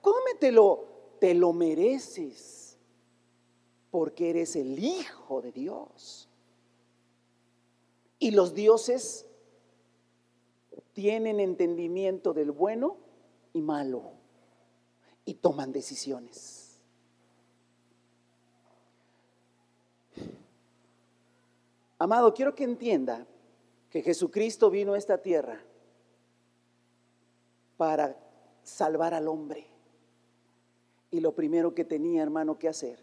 [0.00, 0.84] cómetelo,
[1.20, 2.76] te lo mereces,
[3.90, 6.28] porque eres el Hijo de Dios.
[8.18, 9.26] Y los dioses
[10.92, 12.96] tienen entendimiento del bueno
[13.52, 14.02] y malo
[15.24, 16.57] y toman decisiones.
[21.98, 23.26] Amado, quiero que entienda
[23.90, 25.60] que Jesucristo vino a esta tierra
[27.76, 28.16] para
[28.62, 29.66] salvar al hombre.
[31.10, 33.02] Y lo primero que tenía, hermano, que hacer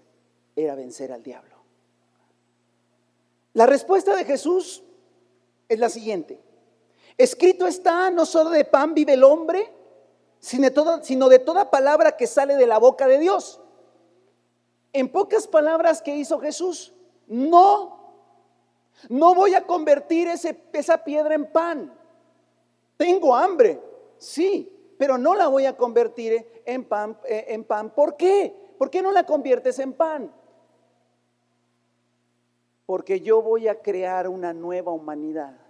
[0.56, 1.56] era vencer al diablo.
[3.54, 4.84] La respuesta de Jesús
[5.68, 6.40] es la siguiente.
[7.18, 9.72] Escrito está, no solo de pan vive el hombre,
[10.40, 13.60] sino de, toda, sino de toda palabra que sale de la boca de Dios.
[14.94, 16.94] En pocas palabras que hizo Jesús,
[17.28, 18.05] no,
[19.10, 21.94] no voy a convertir ese, esa piedra en pan.
[22.98, 23.82] Tengo hambre,
[24.18, 27.90] sí, pero no la voy a convertir en pan, eh, en pan.
[27.90, 28.56] ¿Por qué?
[28.78, 30.32] ¿Por qué no la conviertes en pan?
[32.86, 35.66] Porque yo voy a crear una nueva humanidad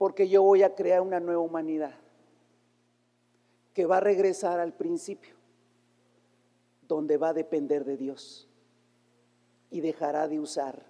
[0.00, 1.92] porque yo voy a crear una nueva humanidad
[3.74, 5.34] que va a regresar al principio,
[6.88, 8.49] donde va a depender de Dios
[9.70, 10.84] y dejará de usar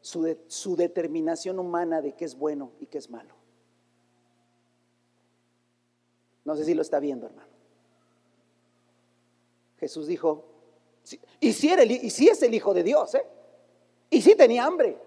[0.00, 3.34] su, determinación humana de qué es bueno y qué es malo.
[6.44, 7.48] No sé si lo está viendo, hermano.
[9.78, 10.44] Jesús dijo,
[11.40, 13.26] y si, era y si es el Hijo de Dios, ¿eh?
[14.10, 14.98] y si tenía hambre,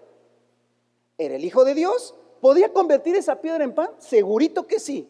[1.16, 3.90] era el Hijo de Dios, ¿Podía convertir esa piedra en pan?
[3.98, 5.08] Segurito que sí.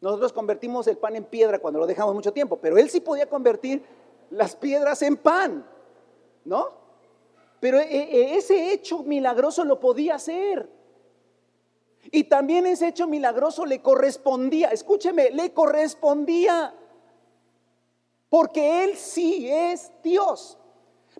[0.00, 3.28] Nosotros convertimos el pan en piedra cuando lo dejamos mucho tiempo, pero él sí podía
[3.28, 3.82] convertir
[4.30, 5.66] las piedras en pan,
[6.44, 6.68] ¿no?
[7.60, 10.68] Pero e, e, ese hecho milagroso lo podía hacer.
[12.10, 16.74] Y también ese hecho milagroso le correspondía, escúcheme, le correspondía,
[18.28, 20.56] porque él sí es Dios.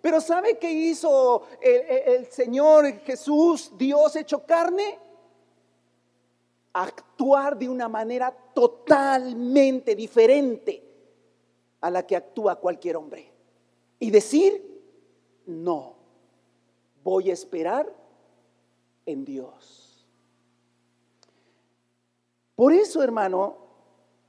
[0.00, 4.98] Pero ¿sabe qué hizo el, Señor Jesús, Dios hecho carne?
[6.72, 10.82] Actuar de una manera totalmente diferente
[11.80, 13.30] a la que actúa cualquier hombre.
[13.98, 14.69] Y decir,
[15.46, 15.96] no,
[17.02, 17.92] voy a esperar
[19.06, 20.06] en Dios.
[22.54, 23.56] Por eso, hermano,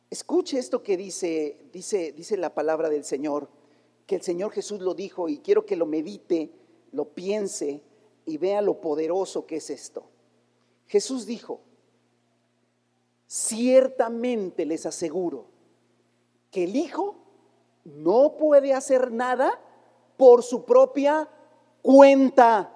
[0.09, 3.49] escuche esto que dice, dice, dice la palabra del Señor
[4.05, 6.51] que el Señor Jesús lo dijo y quiero que lo medite,
[6.91, 7.81] lo piense
[8.25, 10.03] y vea lo poderoso que es esto.
[10.87, 11.61] Jesús dijo,
[13.27, 15.45] ciertamente les aseguro
[16.51, 17.15] que el Hijo
[17.85, 19.59] no puede hacer nada
[20.21, 21.27] por su propia
[21.81, 22.71] cuenta.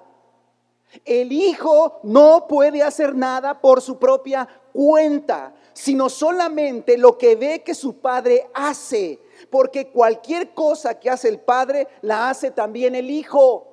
[1.06, 7.62] El Hijo no puede hacer nada por su propia cuenta, sino solamente lo que ve
[7.62, 9.20] que su Padre hace
[9.52, 13.68] porque cualquier cosa que hace el Padre, la hace también el Hijo.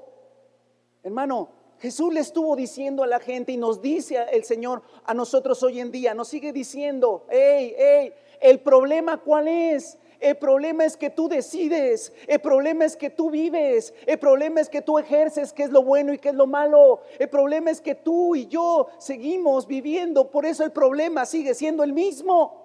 [1.02, 5.62] Hermano, Jesús le estuvo diciendo a la gente y nos dice el Señor a nosotros
[5.62, 9.96] hoy en día, nos sigue diciendo, hey, hey, el problema cuál es?
[10.22, 14.68] El problema es que tú decides, el problema es que tú vives, el problema es
[14.68, 17.80] que tú ejerces qué es lo bueno y qué es lo malo, el problema es
[17.80, 22.62] que tú y yo seguimos viviendo, por eso el problema sigue siendo el mismo.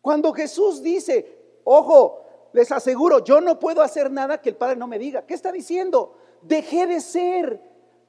[0.00, 4.86] Cuando Jesús dice, ojo, les aseguro, yo no puedo hacer nada que el Padre no
[4.86, 5.26] me diga.
[5.26, 6.16] ¿Qué está diciendo?
[6.40, 7.60] Dejé de ser.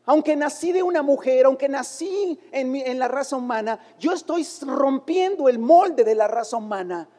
[0.05, 5.59] Aunque nací de una mujer, aunque nací en, la raza humana, yo estoy rompiendo el
[5.59, 7.09] molde de la raza humana.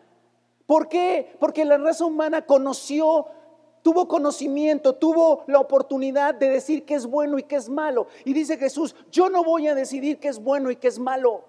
[0.66, 1.36] ¿Por qué?
[1.40, 3.26] Porque la raza humana conoció
[3.82, 8.08] tuvo conocimiento, tuvo la oportunidad de decir qué es bueno y qué es malo.
[8.24, 11.44] Y dice Jesús, yo no voy a decidir qué es bueno y qué es malo.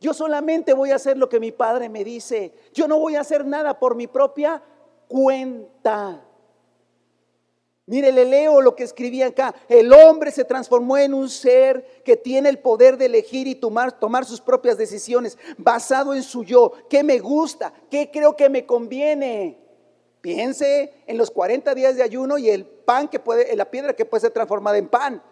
[0.00, 2.54] Yo solamente voy a hacer lo que mi padre me dice.
[2.72, 4.62] Yo no voy a hacer nada por mi propia
[5.08, 6.22] cuenta.
[7.88, 9.54] Mire, le leo lo que escribía acá.
[9.68, 13.96] El hombre se transformó en un ser que tiene el poder de elegir y tomar,
[13.98, 16.72] tomar sus propias decisiones basado en su yo.
[16.90, 17.72] ¿Qué me gusta?
[17.88, 19.60] ¿Qué creo que me conviene?
[20.20, 24.04] Piense en los 40 días de ayuno y el pan que puede, la piedra que
[24.04, 25.22] puede ser transformada en pan.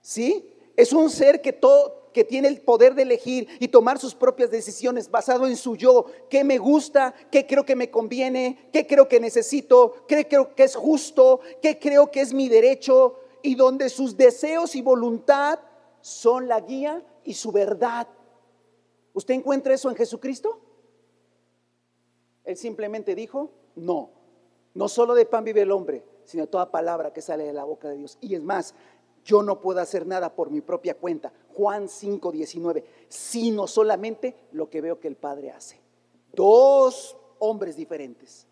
[0.00, 0.54] ¿Sí?
[0.76, 4.50] Es un ser que todo, que tiene el poder de elegir y tomar sus propias
[4.50, 9.06] decisiones basado en su yo, qué me gusta, qué creo que me conviene, qué creo
[9.06, 13.90] que necesito, qué creo que es justo, qué creo que es mi derecho y donde
[13.90, 15.60] sus deseos y voluntad
[16.00, 18.08] son la guía y su verdad.
[19.12, 20.58] ¿Usted encuentra eso en Jesucristo?
[22.44, 24.08] Él simplemente dijo, no,
[24.72, 27.90] no solo de pan vive el hombre, sino toda palabra que sale de la boca
[27.90, 28.16] de Dios.
[28.22, 28.74] Y es más,
[29.26, 31.32] yo no puedo hacer nada por mi propia cuenta.
[31.54, 35.80] Juan 5, 19, sino solamente lo que veo que el Padre hace.
[36.32, 38.46] Dos hombres diferentes.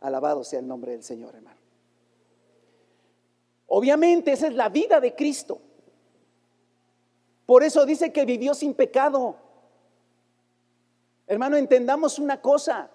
[0.00, 1.60] Alabado sea el nombre del Señor, hermano.
[3.66, 5.60] Obviamente esa es la vida de Cristo.
[7.44, 9.36] Por eso dice que vivió sin pecado.
[11.26, 12.90] Hermano, entendamos una cosa.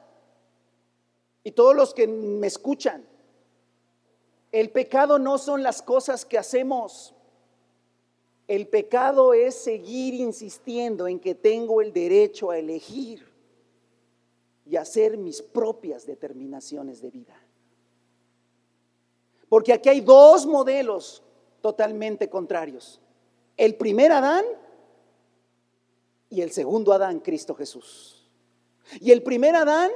[1.43, 3.05] Y todos los que me escuchan,
[4.55, 7.13] el pecado no son las cosas que hacemos.
[8.47, 13.27] El pecado es seguir insistiendo en que tengo el derecho a elegir
[14.65, 17.37] y hacer mis propias determinaciones de vida.
[19.49, 21.21] Porque aquí hay dos modelos
[21.59, 23.01] totalmente contrarios.
[23.57, 24.45] El primer Adán
[26.29, 28.25] y el segundo Adán, Cristo Jesús.
[29.01, 29.91] Y el primer Adán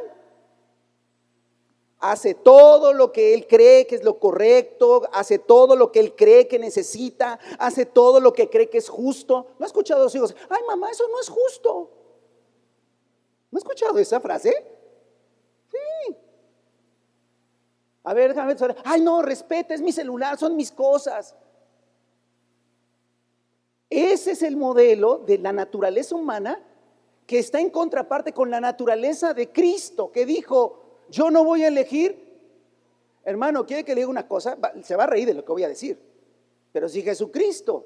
[1.99, 6.15] hace todo lo que él cree que es lo correcto, hace todo lo que él
[6.15, 9.47] cree que necesita, hace todo lo que cree que es justo.
[9.59, 10.35] ¿No ha escuchado a los hijos?
[10.49, 11.91] Ay, mamá, eso no es justo.
[13.51, 14.53] ¿No ha escuchado esa frase?
[15.69, 16.15] Sí.
[18.03, 18.75] A ver, déjame ver.
[18.85, 21.35] Ay, no, respete, es mi celular, son mis cosas.
[23.89, 26.63] Ese es el modelo de la naturaleza humana
[27.25, 30.78] que está en contraparte con la naturaleza de Cristo, que dijo,
[31.11, 32.27] yo no voy a elegir.
[33.23, 35.63] Hermano, quiere que le diga una cosa, se va a reír de lo que voy
[35.63, 35.99] a decir.
[36.71, 37.85] Pero si Jesucristo,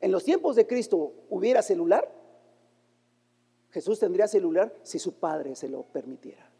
[0.00, 2.10] en los tiempos de Cristo, hubiera celular,
[3.70, 6.50] Jesús tendría celular si su padre se lo permitiera.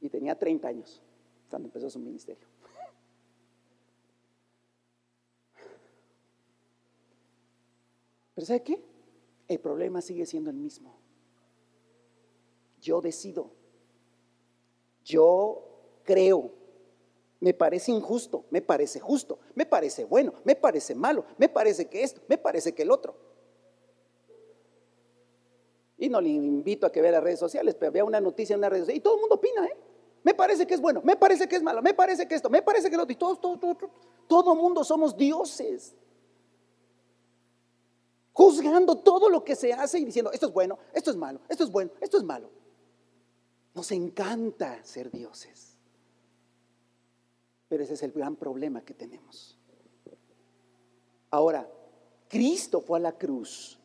[0.00, 1.00] Y tenía 30 años
[1.48, 2.51] cuando empezó su ministerio.
[8.42, 8.82] Pero ¿sabe qué?
[9.46, 10.98] El problema sigue siendo el mismo.
[12.80, 13.52] Yo decido.
[15.04, 15.62] Yo
[16.02, 16.50] creo.
[17.38, 22.02] Me parece injusto, me parece justo, me parece bueno, me parece malo, me parece que
[22.02, 23.14] esto, me parece que el otro.
[25.98, 28.58] Y no le invito a que vea las redes sociales, pero vea una noticia en
[28.58, 29.76] una red social y todo el mundo opina, ¿eh?
[30.24, 32.62] Me parece que es bueno, me parece que es malo, me parece que esto, me
[32.62, 33.12] parece que el otro.
[33.12, 33.76] Y todos, todo, todo,
[34.26, 35.94] todo mundo somos dioses
[38.32, 41.64] juzgando todo lo que se hace y diciendo, esto es bueno, esto es malo, esto
[41.64, 42.50] es bueno, esto es malo.
[43.74, 45.76] Nos encanta ser dioses.
[47.68, 49.58] Pero ese es el gran problema que tenemos.
[51.30, 51.66] Ahora,
[52.28, 53.78] Cristo fue a la cruz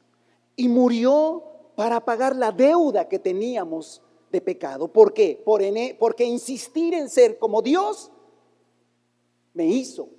[0.58, 1.44] y murió
[1.76, 4.92] para pagar la deuda que teníamos de pecado.
[4.92, 5.42] ¿Por qué?
[5.46, 8.12] Porque insistir en ser como Dios
[9.54, 10.10] me hizo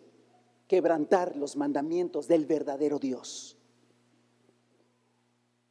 [0.66, 3.57] quebrantar los mandamientos del verdadero Dios.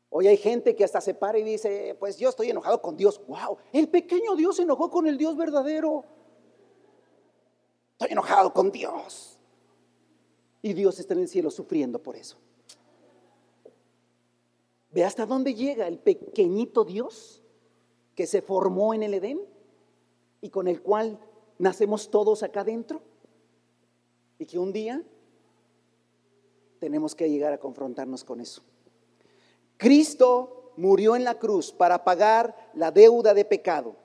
[0.10, 3.22] Hoy hay gente que hasta se para y dice, pues yo estoy enojado con Dios.
[3.28, 6.06] Wow, el pequeño Dios se enojó con el Dios verdadero.
[7.91, 9.38] Estoy enojado con Dios.
[10.62, 12.38] Y Dios está en el cielo sufriendo por eso.
[14.91, 17.43] Ve hasta dónde llega el pequeñito Dios
[18.15, 19.41] que se formó en el Edén
[20.41, 21.20] y con el cual
[21.60, 23.02] nacemos todos acá adentro.
[24.39, 25.04] Y que un día
[26.79, 28.62] tenemos que llegar a confrontarnos con eso.
[29.78, 33.96] Cristo murió en la cruz para pagar la deuda de pecado.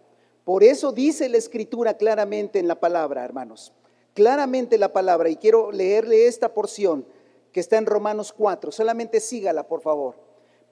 [0.44, 3.72] Por eso dice la escritura claramente en la palabra, hermanos.
[4.14, 5.28] Claramente la palabra.
[5.30, 7.06] Y quiero leerle esta porción
[7.52, 8.72] que está en Romanos 4.
[8.72, 10.16] Solamente sígala, por favor.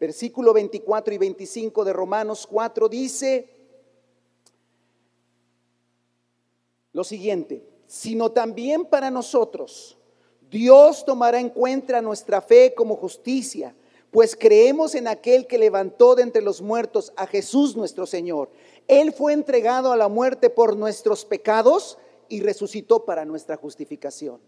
[0.01, 3.57] Versículo 24 y 25 de Romanos 4 dice
[6.93, 9.99] lo siguiente, sino también para nosotros.
[10.51, 13.75] Dios tomará en cuenta nuestra fe como justicia
[14.11, 18.51] pues creemos en aquel que levantó de entre los muertos a Jesús nuestro Señor.
[18.89, 21.97] Él fue entregado a la muerte por nuestros pecados
[22.29, 24.41] y resucitó para nuestra justificación.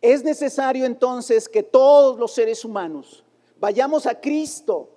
[0.00, 3.24] Es necesario entonces que todos los seres humanos
[3.58, 4.90] vayamos a Cristo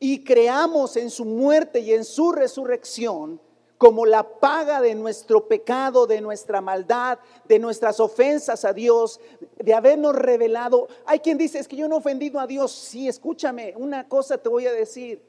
[0.00, 3.40] y creamos en su muerte y en su resurrección
[3.82, 7.18] como la paga de nuestro pecado, de nuestra maldad,
[7.48, 9.18] de nuestras ofensas a Dios,
[9.56, 10.86] de habernos revelado.
[11.04, 12.70] Hay quien dice, es que yo no he ofendido a Dios.
[12.70, 15.20] Sí, escúchame, una cosa te voy a decir.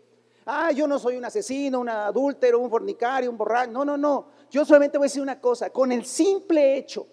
[0.45, 3.71] Ah, yo no soy un asesino, un adúltero, un fornicario, un borracho.
[3.71, 4.27] No, no, no.
[4.51, 5.71] Yo solamente voy a decir una cosa.
[5.71, 7.07] Con el simple hecho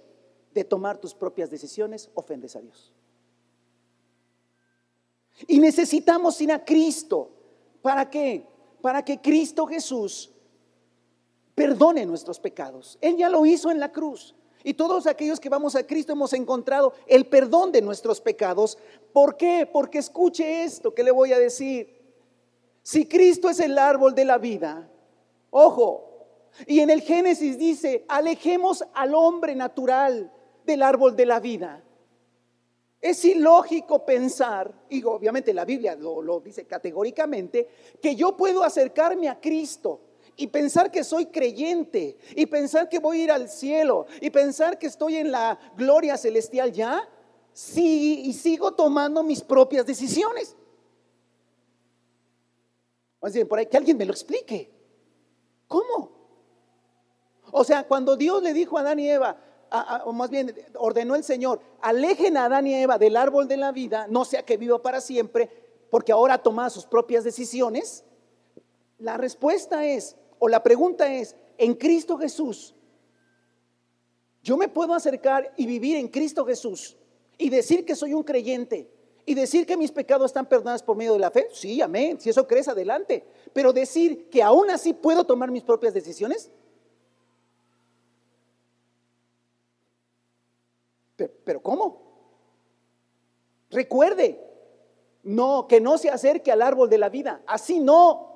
[0.53, 2.93] de tomar tus propias decisiones, ofendes a Dios.
[5.47, 7.31] Y necesitamos ir a Cristo.
[7.81, 8.47] ¿Para qué?
[8.83, 10.30] Para que Cristo Jesús
[11.61, 12.97] perdone nuestros pecados.
[13.03, 14.35] Él ya lo hizo en la cruz.
[14.65, 18.79] Y todos aquellos que vamos a Cristo hemos encontrado el perdón de nuestros pecados.
[19.13, 19.69] ¿Por qué?
[19.71, 22.01] Porque escuche esto que le voy a decir.
[22.83, 24.91] Si Cristo es el árbol de la vida,
[25.51, 30.33] ojo, y en el Génesis dice, alejemos al hombre natural
[30.65, 31.85] del árbol de la vida.
[33.03, 37.69] Es ilógico pensar, y obviamente la Biblia lo, lo dice categóricamente,
[38.01, 40.01] que yo puedo acercarme a Cristo
[40.41, 44.79] y pensar que soy creyente y pensar que voy a ir al cielo y pensar
[44.79, 47.07] que estoy en la gloria celestial ya,
[47.53, 50.57] sí, y sigo tomando mis propias decisiones.
[53.35, 54.73] Bien, por ahí que alguien me lo explique.
[55.69, 56.11] ¿Cómo?
[57.53, 59.37] O sea, cuando Dios le dijo a Adán y Eva,
[60.07, 63.73] o más bien ordenó el Señor, alejen a Adán y Eva del árbol de la
[63.73, 65.51] vida, no sea que viva para siempre,
[65.91, 68.05] porque ahora toma sus propias decisiones.
[68.99, 72.75] La respuesta es, o la pregunta es, en Cristo Jesús,
[74.43, 76.97] yo me puedo acercar y vivir en Cristo Jesús
[77.37, 78.91] y decir que soy un creyente
[79.27, 81.49] y decir que mis pecados están perdonados por medio de la fe.
[81.53, 82.19] Sí, amén.
[82.19, 83.23] Si eso crees, adelante.
[83.53, 86.51] Pero decir que aún así puedo tomar mis propias decisiones.
[91.17, 92.01] Pero, pero ¿cómo?
[93.69, 94.41] Recuerde,
[95.23, 97.43] no, que no se acerque al árbol de la vida.
[97.47, 98.30] Así no.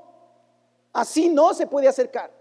[0.95, 2.33] Así no se puede acercar.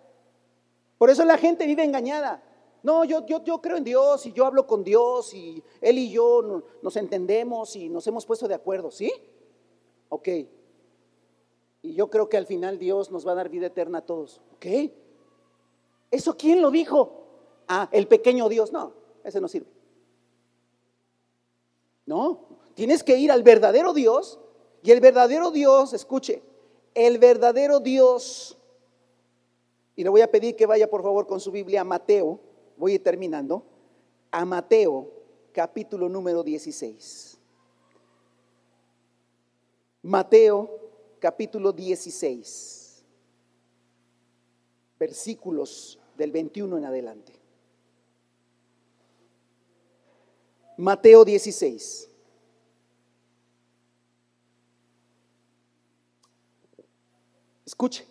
[0.98, 2.42] Por eso la gente vive engañada.
[2.84, 6.12] No, yo, yo, yo creo en Dios y yo hablo con Dios y Él y
[6.12, 9.12] yo nos entendemos y nos hemos puesto de acuerdo, ¿sí?
[10.10, 10.28] Ok.
[11.82, 14.40] Y yo creo que al final Dios nos va a dar vida eterna a todos.
[14.54, 14.92] ¿Ok?
[16.12, 17.24] ¿Eso quién lo dijo?
[17.68, 18.72] Ah, el pequeño Dios.
[18.72, 18.94] No,
[19.24, 19.68] ese no sirve.
[22.06, 22.46] No,
[22.76, 24.40] tienes que ir al verdadero Dios
[24.84, 26.44] y el verdadero Dios, escuche,
[26.96, 28.58] el verdadero Dios,
[29.96, 32.40] y le voy a pedir que vaya por favor con su Biblia a Mateo,
[32.78, 33.64] voy a ir terminando,
[34.32, 35.12] a Mateo
[35.52, 37.38] capítulo número 16.
[40.02, 40.70] Mateo
[41.20, 43.04] capítulo 16,
[45.00, 47.34] versículos del 21 en adelante.
[50.78, 52.10] Mateo 16.
[57.74, 58.06] Escuche.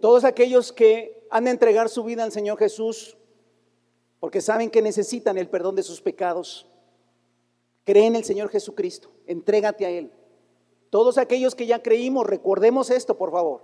[0.00, 3.16] Todos aquellos que han de entregar su vida al Señor Jesús
[4.20, 6.68] porque saben que necesitan el perdón de sus pecados,
[7.82, 10.12] creen en el Señor Jesucristo, entrégate a Él.
[10.90, 13.62] Todos aquellos que ya creímos, recordemos esto, por favor,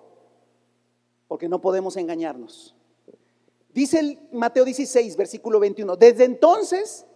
[1.28, 2.74] porque no podemos engañarnos.
[3.72, 7.06] Dice el Mateo 16, versículo 21, desde entonces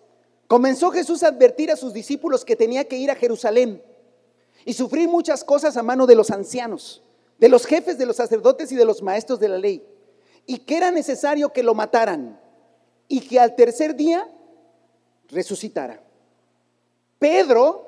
[0.46, 3.82] comenzó Jesús a advertir a sus discípulos que tenía que ir a Jerusalén
[4.64, 7.02] y sufrir muchas cosas a mano de los ancianos,
[7.38, 9.86] de los jefes de los sacerdotes y de los maestros de la ley,
[10.46, 12.40] y que era necesario que lo mataran
[13.08, 14.28] y que al tercer día
[15.28, 16.02] resucitara.
[17.18, 17.86] Pedro,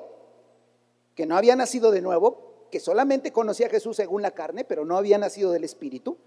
[1.15, 4.85] que no había nacido de nuevo, que solamente conocía a Jesús según la carne, pero
[4.85, 6.17] no había nacido del Espíritu,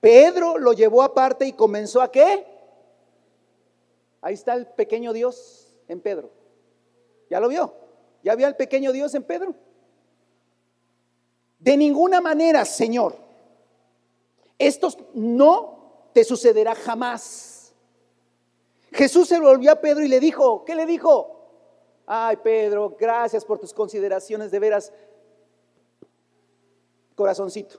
[0.00, 2.46] Pedro lo llevó aparte y comenzó a qué?
[4.20, 6.30] Ahí está el pequeño Dios en Pedro.
[7.30, 7.85] ¿Ya lo vio?
[8.26, 9.54] ¿Ya vio al pequeño Dios en Pedro?
[11.60, 13.14] De ninguna manera, Señor.
[14.58, 17.72] Esto no te sucederá jamás.
[18.90, 21.36] Jesús se volvió a Pedro y le dijo, ¿qué le dijo?
[22.04, 24.92] Ay, Pedro, gracias por tus consideraciones, de veras,
[27.14, 27.78] corazoncito.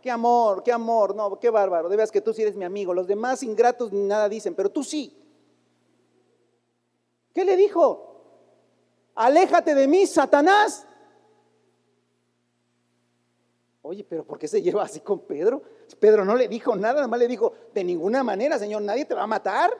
[0.00, 2.94] Qué amor, qué amor, no, qué bárbaro, de veras que tú sí eres mi amigo.
[2.94, 5.14] Los demás ingratos ni nada dicen, pero tú sí.
[7.34, 8.09] ¿Qué le dijo?
[9.14, 10.86] Aléjate de mí, Satanás.
[13.82, 15.62] Oye, pero ¿por qué se lleva así con Pedro?
[15.98, 19.14] Pedro no le dijo nada, nada más le dijo, de ninguna manera, Señor, nadie te
[19.14, 19.70] va a matar.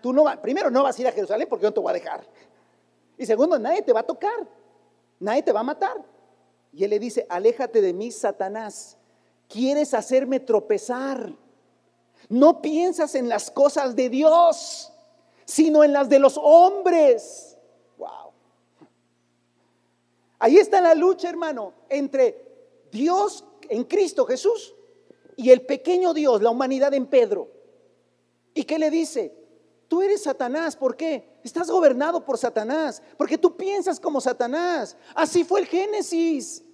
[0.00, 1.94] tú no primero, no vas a ir a Jerusalén porque yo no te voy a
[1.94, 2.24] dejar.
[3.16, 4.46] Y segundo, nadie te va a tocar,
[5.18, 6.04] nadie te va a matar.
[6.72, 8.98] Y él le dice, aléjate de mí, Satanás.
[9.48, 11.32] Quieres hacerme tropezar.
[12.28, 14.92] No piensas en las cosas de Dios,
[15.44, 17.53] sino en las de los hombres.
[20.38, 22.44] Ahí está la lucha, hermano, entre
[22.90, 24.74] Dios en Cristo Jesús
[25.36, 27.48] y el pequeño Dios, la humanidad en Pedro.
[28.54, 29.34] ¿Y qué le dice?
[29.88, 31.38] Tú eres Satanás, ¿por qué?
[31.42, 34.96] Estás gobernado por Satanás, porque tú piensas como Satanás.
[35.14, 36.64] Así fue el Génesis.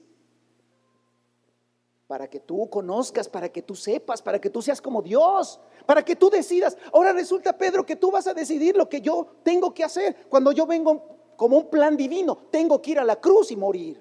[2.07, 6.05] Para que tú conozcas, para que tú sepas, para que tú seas como Dios, para
[6.05, 6.77] que tú decidas.
[6.93, 10.27] Ahora resulta, Pedro, que tú vas a decidir lo que yo tengo que hacer.
[10.29, 13.99] Cuando yo vengo como un plan divino, tengo que ir a la cruz y morir.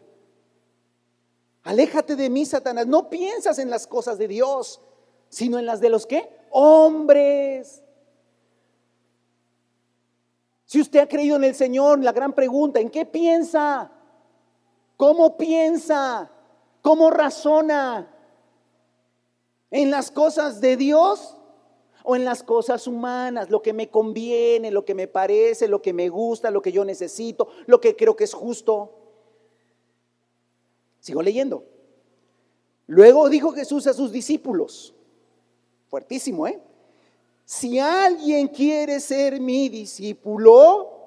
[1.64, 2.86] Aléjate de mí, Satanás.
[2.86, 4.82] No piensas en las cosas de Dios,
[5.30, 6.06] sino en las de los?
[6.50, 7.82] Hombres.
[10.66, 13.90] Si usted ha creído en el Señor, la gran pregunta, ¿en qué piensa?
[14.98, 16.30] ¿Cómo piensa?
[16.82, 18.14] ¿Cómo razona?
[19.72, 21.38] ¿En las cosas de Dios
[22.04, 23.50] o en las cosas humanas?
[23.50, 26.86] Lo que me conviene, lo que me parece, lo que me gusta, lo que yo
[26.86, 28.93] necesito, lo que creo que es justo.
[31.00, 31.64] Sigo leyendo.
[32.88, 34.93] Luego dijo Jesús a sus discípulos,
[35.89, 36.60] fuertísimo, ¿eh?
[37.45, 41.00] Si alguien quiere ser mi discípulo,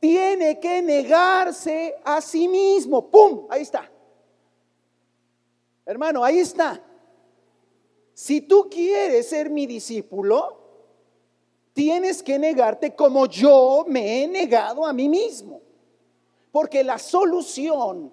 [0.00, 3.08] tiene que negarse a sí mismo.
[3.08, 3.46] ¡Pum!
[3.48, 3.88] Ahí está.
[5.86, 6.82] Hermano, ahí está.
[8.14, 10.58] Si tú quieres ser mi discípulo,
[11.72, 15.60] tienes que negarte como yo me he negado a mí mismo.
[16.50, 18.12] Porque la solución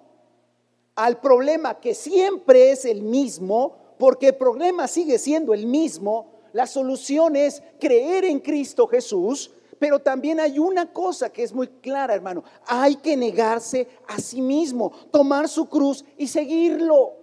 [0.94, 6.66] al problema que siempre es el mismo, porque el problema sigue siendo el mismo, la
[6.66, 12.14] solución es creer en Cristo Jesús, pero también hay una cosa que es muy clara,
[12.14, 17.19] hermano, hay que negarse a sí mismo, tomar su cruz y seguirlo.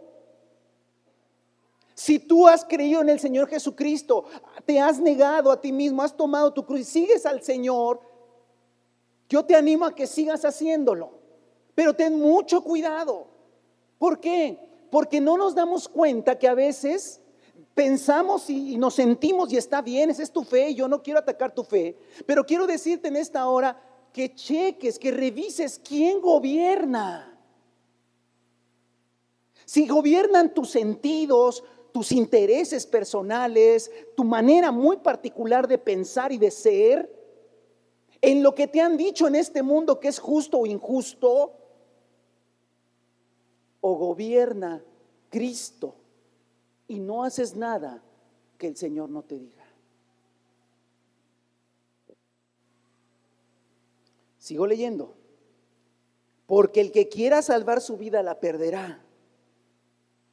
[1.98, 4.26] Si tú has creído en el Señor Jesucristo,
[4.68, 8.00] te has negado a ti mismo, has tomado tu cruz y sigues al Señor,
[9.28, 11.10] yo te animo a que sigas haciéndolo.
[11.74, 13.26] Pero ten mucho cuidado.
[13.98, 14.60] ¿Por qué?
[14.92, 17.20] Porque no nos damos cuenta que a veces
[17.74, 21.52] pensamos y, nos sentimos y está bien, esa es tu fe, yo no quiero atacar
[21.52, 23.76] tu fe, pero quiero decirte en esta hora
[24.14, 27.34] que cheques, que revises quién gobierna.
[29.66, 31.64] Si gobiernan tus sentidos,
[31.98, 37.12] tus intereses personales, tu manera muy particular de pensar y de ser,
[38.22, 41.54] en lo que te han dicho en este mundo que es justo o injusto,
[43.82, 44.84] o gobierna
[45.32, 45.96] Cristo
[46.88, 48.04] y no haces nada
[48.60, 49.66] que el Señor no te diga.
[54.38, 55.16] Sigo leyendo.
[56.46, 59.04] Porque el que quiera salvar su vida la perderá.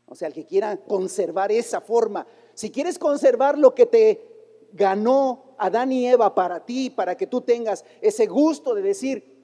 [0.06, 2.26] O sea, el que quiera conservar esa forma.
[2.54, 7.40] Si quieres conservar lo que te ganó Adán y Eva para ti, para que tú
[7.40, 9.34] tengas ese gusto de decir,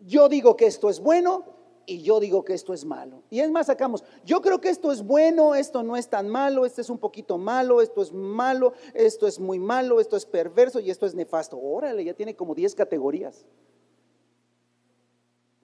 [0.00, 1.44] yo digo que esto es bueno,
[1.88, 3.22] y yo digo que esto es malo.
[3.30, 6.66] Y es más, sacamos, yo creo que esto es bueno, esto no es tan malo,
[6.66, 10.80] esto es un poquito malo, esto es malo, esto es muy malo, esto es perverso
[10.80, 11.58] y esto es nefasto.
[11.58, 13.46] Órale, ya tiene como 10 categorías.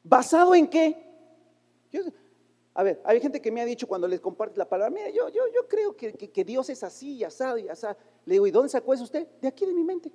[0.02, 0.96] ¿Basado en qué?
[2.76, 5.28] A ver, hay gente que me ha dicho cuando les comparto la palabra, mira, yo,
[5.28, 7.96] yo, yo creo que, que, Dios es así y asado y asado.
[8.26, 9.28] Le digo, ¿y dónde sacó eso usted?
[9.40, 10.10] De aquí de mi mente.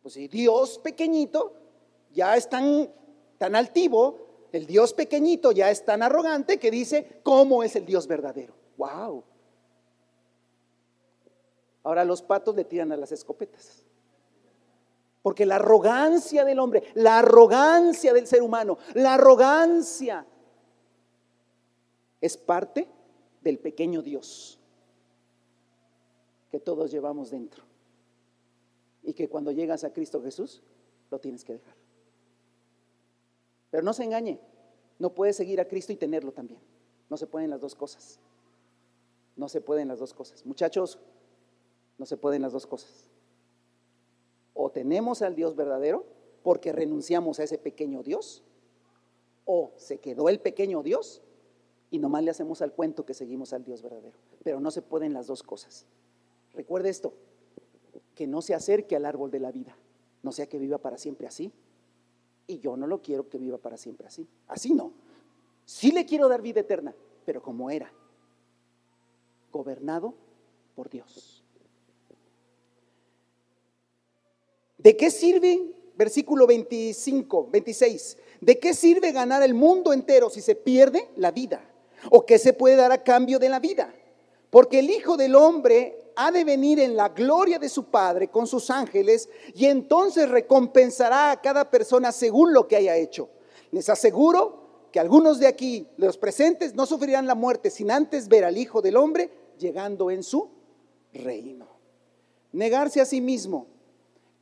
[0.00, 1.52] Pues si Dios pequeñito
[2.12, 2.90] ya es tan,
[3.36, 8.06] tan altivo, el Dios pequeñito ya es tan arrogante que dice, ¿cómo es el Dios
[8.06, 8.54] verdadero?
[8.78, 9.22] ¡Wow!
[11.82, 13.85] Ahora los patos le tiran a las escopetas.
[15.26, 20.24] Porque la arrogancia del hombre, la arrogancia del ser humano, la arrogancia
[22.20, 22.88] es parte
[23.40, 24.60] del pequeño Dios
[26.48, 27.64] que todos llevamos dentro.
[29.02, 30.62] Y que cuando llegas a Cristo Jesús,
[31.10, 31.74] lo tienes que dejar.
[33.72, 34.38] Pero no se engañe,
[35.00, 36.60] no puede seguir a Cristo y tenerlo también.
[37.10, 38.20] No se pueden las dos cosas.
[39.34, 40.46] No se pueden las dos cosas.
[40.46, 41.00] Muchachos,
[41.98, 43.05] no se pueden las dos cosas.
[44.70, 46.04] Tenemos al Dios verdadero
[46.42, 48.44] porque renunciamos a ese pequeño Dios,
[49.44, 51.22] o se quedó el pequeño Dios
[51.90, 54.16] y nomás le hacemos al cuento que seguimos al Dios verdadero.
[54.42, 55.86] Pero no se pueden las dos cosas.
[56.54, 57.14] Recuerde esto,
[58.14, 59.76] que no se acerque al árbol de la vida,
[60.22, 61.52] no sea que viva para siempre así.
[62.46, 64.28] Y yo no lo quiero que viva para siempre así.
[64.46, 64.92] Así no.
[65.64, 66.94] Sí le quiero dar vida eterna,
[67.24, 67.92] pero como era,
[69.52, 70.14] gobernado
[70.74, 71.45] por Dios.
[74.78, 80.54] ¿De qué sirve, versículo 25, 26, de qué sirve ganar el mundo entero si se
[80.54, 81.68] pierde la vida?
[82.10, 83.94] ¿O qué se puede dar a cambio de la vida?
[84.50, 88.46] Porque el Hijo del Hombre ha de venir en la gloria de su Padre con
[88.46, 93.28] sus ángeles y entonces recompensará a cada persona según lo que haya hecho.
[93.70, 98.44] Les aseguro que algunos de aquí, los presentes, no sufrirán la muerte sin antes ver
[98.44, 100.48] al Hijo del Hombre llegando en su
[101.12, 101.66] reino.
[102.52, 103.66] Negarse a sí mismo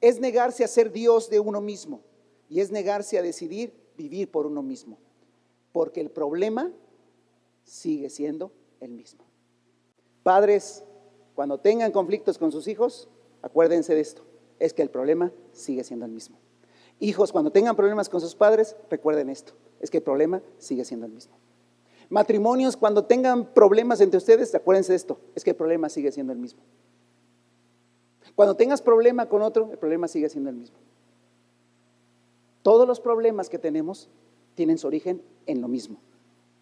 [0.08, 2.02] es negarse a ser Dios de uno mismo
[2.50, 4.98] y es negarse a decidir vivir por uno mismo,
[5.72, 6.70] porque el problema
[7.64, 9.24] sigue siendo el mismo.
[10.22, 10.84] Padres,
[11.34, 13.08] cuando tengan conflictos con sus hijos,
[13.40, 14.22] acuérdense de esto,
[14.58, 16.38] es que el problema sigue siendo el mismo.
[17.00, 21.06] Hijos, cuando tengan problemas con sus padres, recuerden esto, es que el problema sigue siendo
[21.06, 21.34] el mismo.
[22.10, 26.32] Matrimonios, cuando tengan problemas entre ustedes, acuérdense de esto, es que el problema sigue siendo
[26.32, 26.60] el mismo.
[28.34, 30.76] Cuando tengas problema con otro, el problema sigue siendo el mismo.
[32.62, 34.08] Todos los problemas que tenemos
[34.54, 35.98] tienen su origen en lo mismo,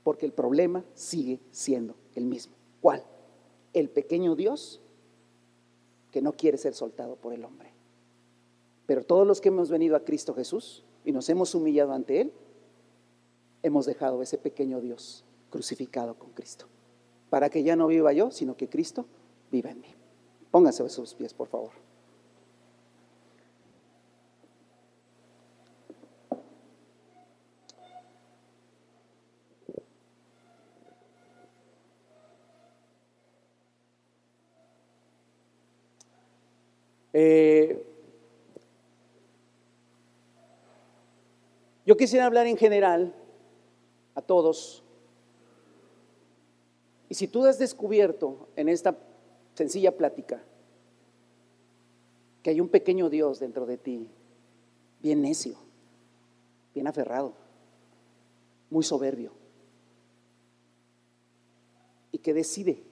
[0.03, 2.55] porque el problema sigue siendo el mismo.
[2.81, 3.05] ¿Cuál?
[3.73, 4.81] El pequeño Dios
[6.11, 7.73] que no quiere ser soltado por el hombre.
[8.87, 12.33] Pero todos los que hemos venido a Cristo Jesús y nos hemos humillado ante Él,
[13.63, 16.67] hemos dejado ese pequeño Dios crucificado con Cristo,
[17.31, 19.07] para que ya no viva yo, sino que Cristo
[19.51, 19.95] viva en mí.
[20.53, 21.71] Pónganse a sus pies, por favor.
[37.15, 37.83] Eh,
[41.87, 43.15] yo quisiera hablar en general
[44.15, 44.85] a todos.
[47.09, 48.99] Y si tú has descubierto en esta
[49.55, 50.43] sencilla plática,
[52.43, 54.11] que hay un pequeño Dios dentro de ti,
[55.01, 55.57] bien necio,
[56.75, 57.35] bien aferrado,
[58.71, 59.33] muy soberbio,
[62.11, 62.83] y que decide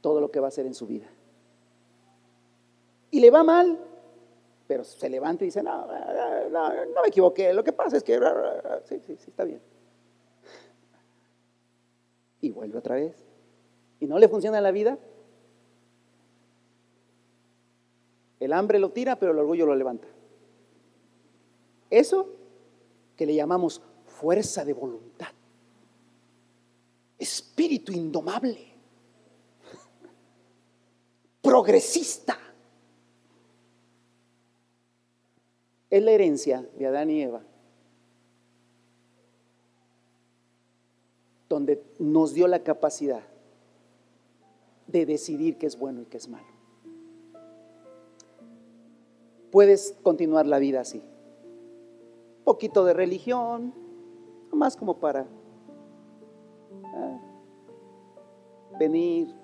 [0.00, 1.08] todo lo que va a hacer en su vida.
[3.10, 3.78] Y le va mal,
[4.66, 5.86] pero se levanta y dice, no,
[6.50, 8.18] no, no me equivoqué, lo que pasa es que,
[8.84, 9.60] sí, sí, sí, está bien.
[12.40, 13.16] Y vuelve otra vez.
[13.98, 14.98] ¿Y no le funciona la vida?
[18.40, 20.08] El hambre lo tira, pero el orgullo lo levanta.
[21.90, 22.26] Eso
[23.14, 25.28] que le llamamos fuerza de voluntad,
[27.18, 28.66] espíritu indomable,
[31.42, 32.38] progresista,
[35.90, 37.42] es la herencia de Adán y Eva,
[41.48, 43.22] donde nos dio la capacidad
[44.86, 46.49] de decidir qué es bueno y qué es malo
[49.50, 50.98] puedes continuar la vida así.
[52.38, 53.74] Un poquito de religión,
[54.52, 55.26] más como para
[56.94, 57.20] ah,
[58.78, 59.34] venir.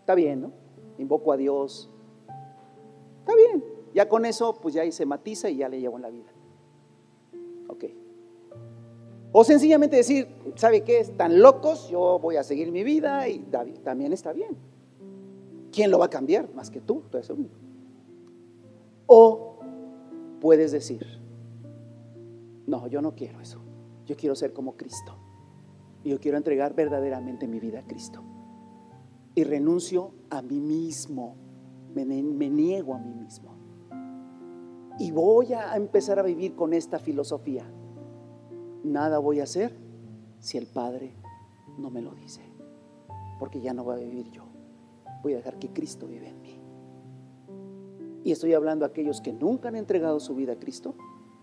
[0.00, 0.52] Está bien, ¿no?
[0.98, 1.90] Invoco a Dios.
[3.20, 3.64] Está bien.
[3.94, 6.32] Ya con eso, pues ya ahí se matiza y ya le llevo en la vida.
[7.68, 7.84] Ok.
[9.32, 11.00] O sencillamente decir, ¿sabe qué?
[11.00, 13.38] Están locos, yo voy a seguir mi vida y
[13.82, 14.56] también está bien.
[15.72, 16.52] ¿Quién lo va a cambiar?
[16.54, 17.61] Más que tú, tú eres el único.
[19.06, 19.58] O
[20.40, 21.06] puedes decir,
[22.66, 23.60] no, yo no quiero eso.
[24.06, 25.16] Yo quiero ser como Cristo.
[26.04, 28.22] Y yo quiero entregar verdaderamente mi vida a Cristo.
[29.34, 31.36] Y renuncio a mí mismo.
[31.94, 33.52] Me, niego a mí mismo.
[34.98, 37.64] Y voy a empezar a vivir con esta filosofía.
[38.84, 39.76] Nada voy a hacer
[40.38, 41.14] si el Padre
[41.78, 42.42] no me lo dice.
[43.38, 44.44] Porque ya no voy a vivir yo.
[45.22, 46.61] Voy a dejar que Cristo vive en mí.
[48.24, 50.94] Y estoy hablando a aquellos que nunca han entregado su vida a Cristo.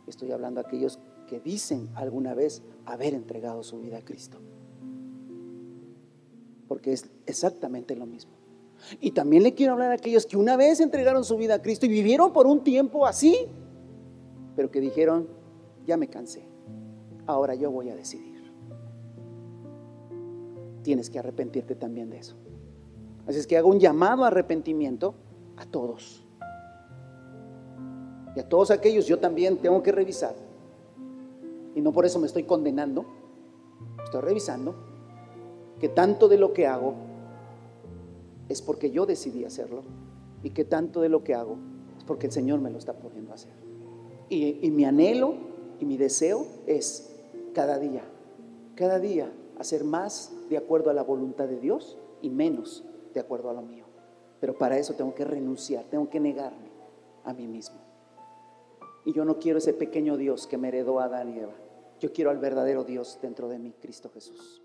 [0.08, 4.38] Estoy hablando a aquellos que dicen alguna vez haber entregado su vida a Cristo.
[6.68, 8.32] Porque es exactamente lo mismo.
[9.02, 11.86] Y también le quiero hablar a aquellos que una vez entregaron su vida a Cristo
[11.86, 13.36] y vivieron por un tiempo así,
[14.56, 15.28] pero que dijeron,
[15.86, 16.48] ya me cansé,
[17.26, 18.40] ahora yo voy a decidir.
[20.82, 22.38] Tienes que arrepentirte también de eso.
[23.28, 25.14] Así es que hago un llamado a arrepentimiento
[25.58, 26.26] a todos.
[28.36, 30.36] Y a todos aquellos yo también tengo que revisar.
[31.76, 33.06] Y no por eso me estoy condenando.
[34.04, 34.76] Estoy revisando
[35.80, 36.94] que tanto de lo que hago
[38.50, 39.84] es porque yo decidí hacerlo.
[40.44, 41.58] Y que tanto de lo que hago
[41.98, 43.54] es porque el Señor me lo está poniendo a hacer.
[44.30, 45.34] Y, y mi anhelo
[45.80, 47.16] y mi deseo es
[47.54, 48.04] cada día,
[48.76, 53.50] cada día hacer más de acuerdo a la voluntad de Dios y menos de acuerdo
[53.50, 53.86] a lo mío.
[54.40, 56.70] Pero para eso tengo que renunciar, tengo que negarme
[57.24, 57.89] a mí mismo.
[59.06, 61.56] Y yo no quiero ese pequeño Dios que me heredó Adán y Eva.
[62.00, 64.62] Yo quiero al verdadero Dios dentro de mí, Cristo Jesús.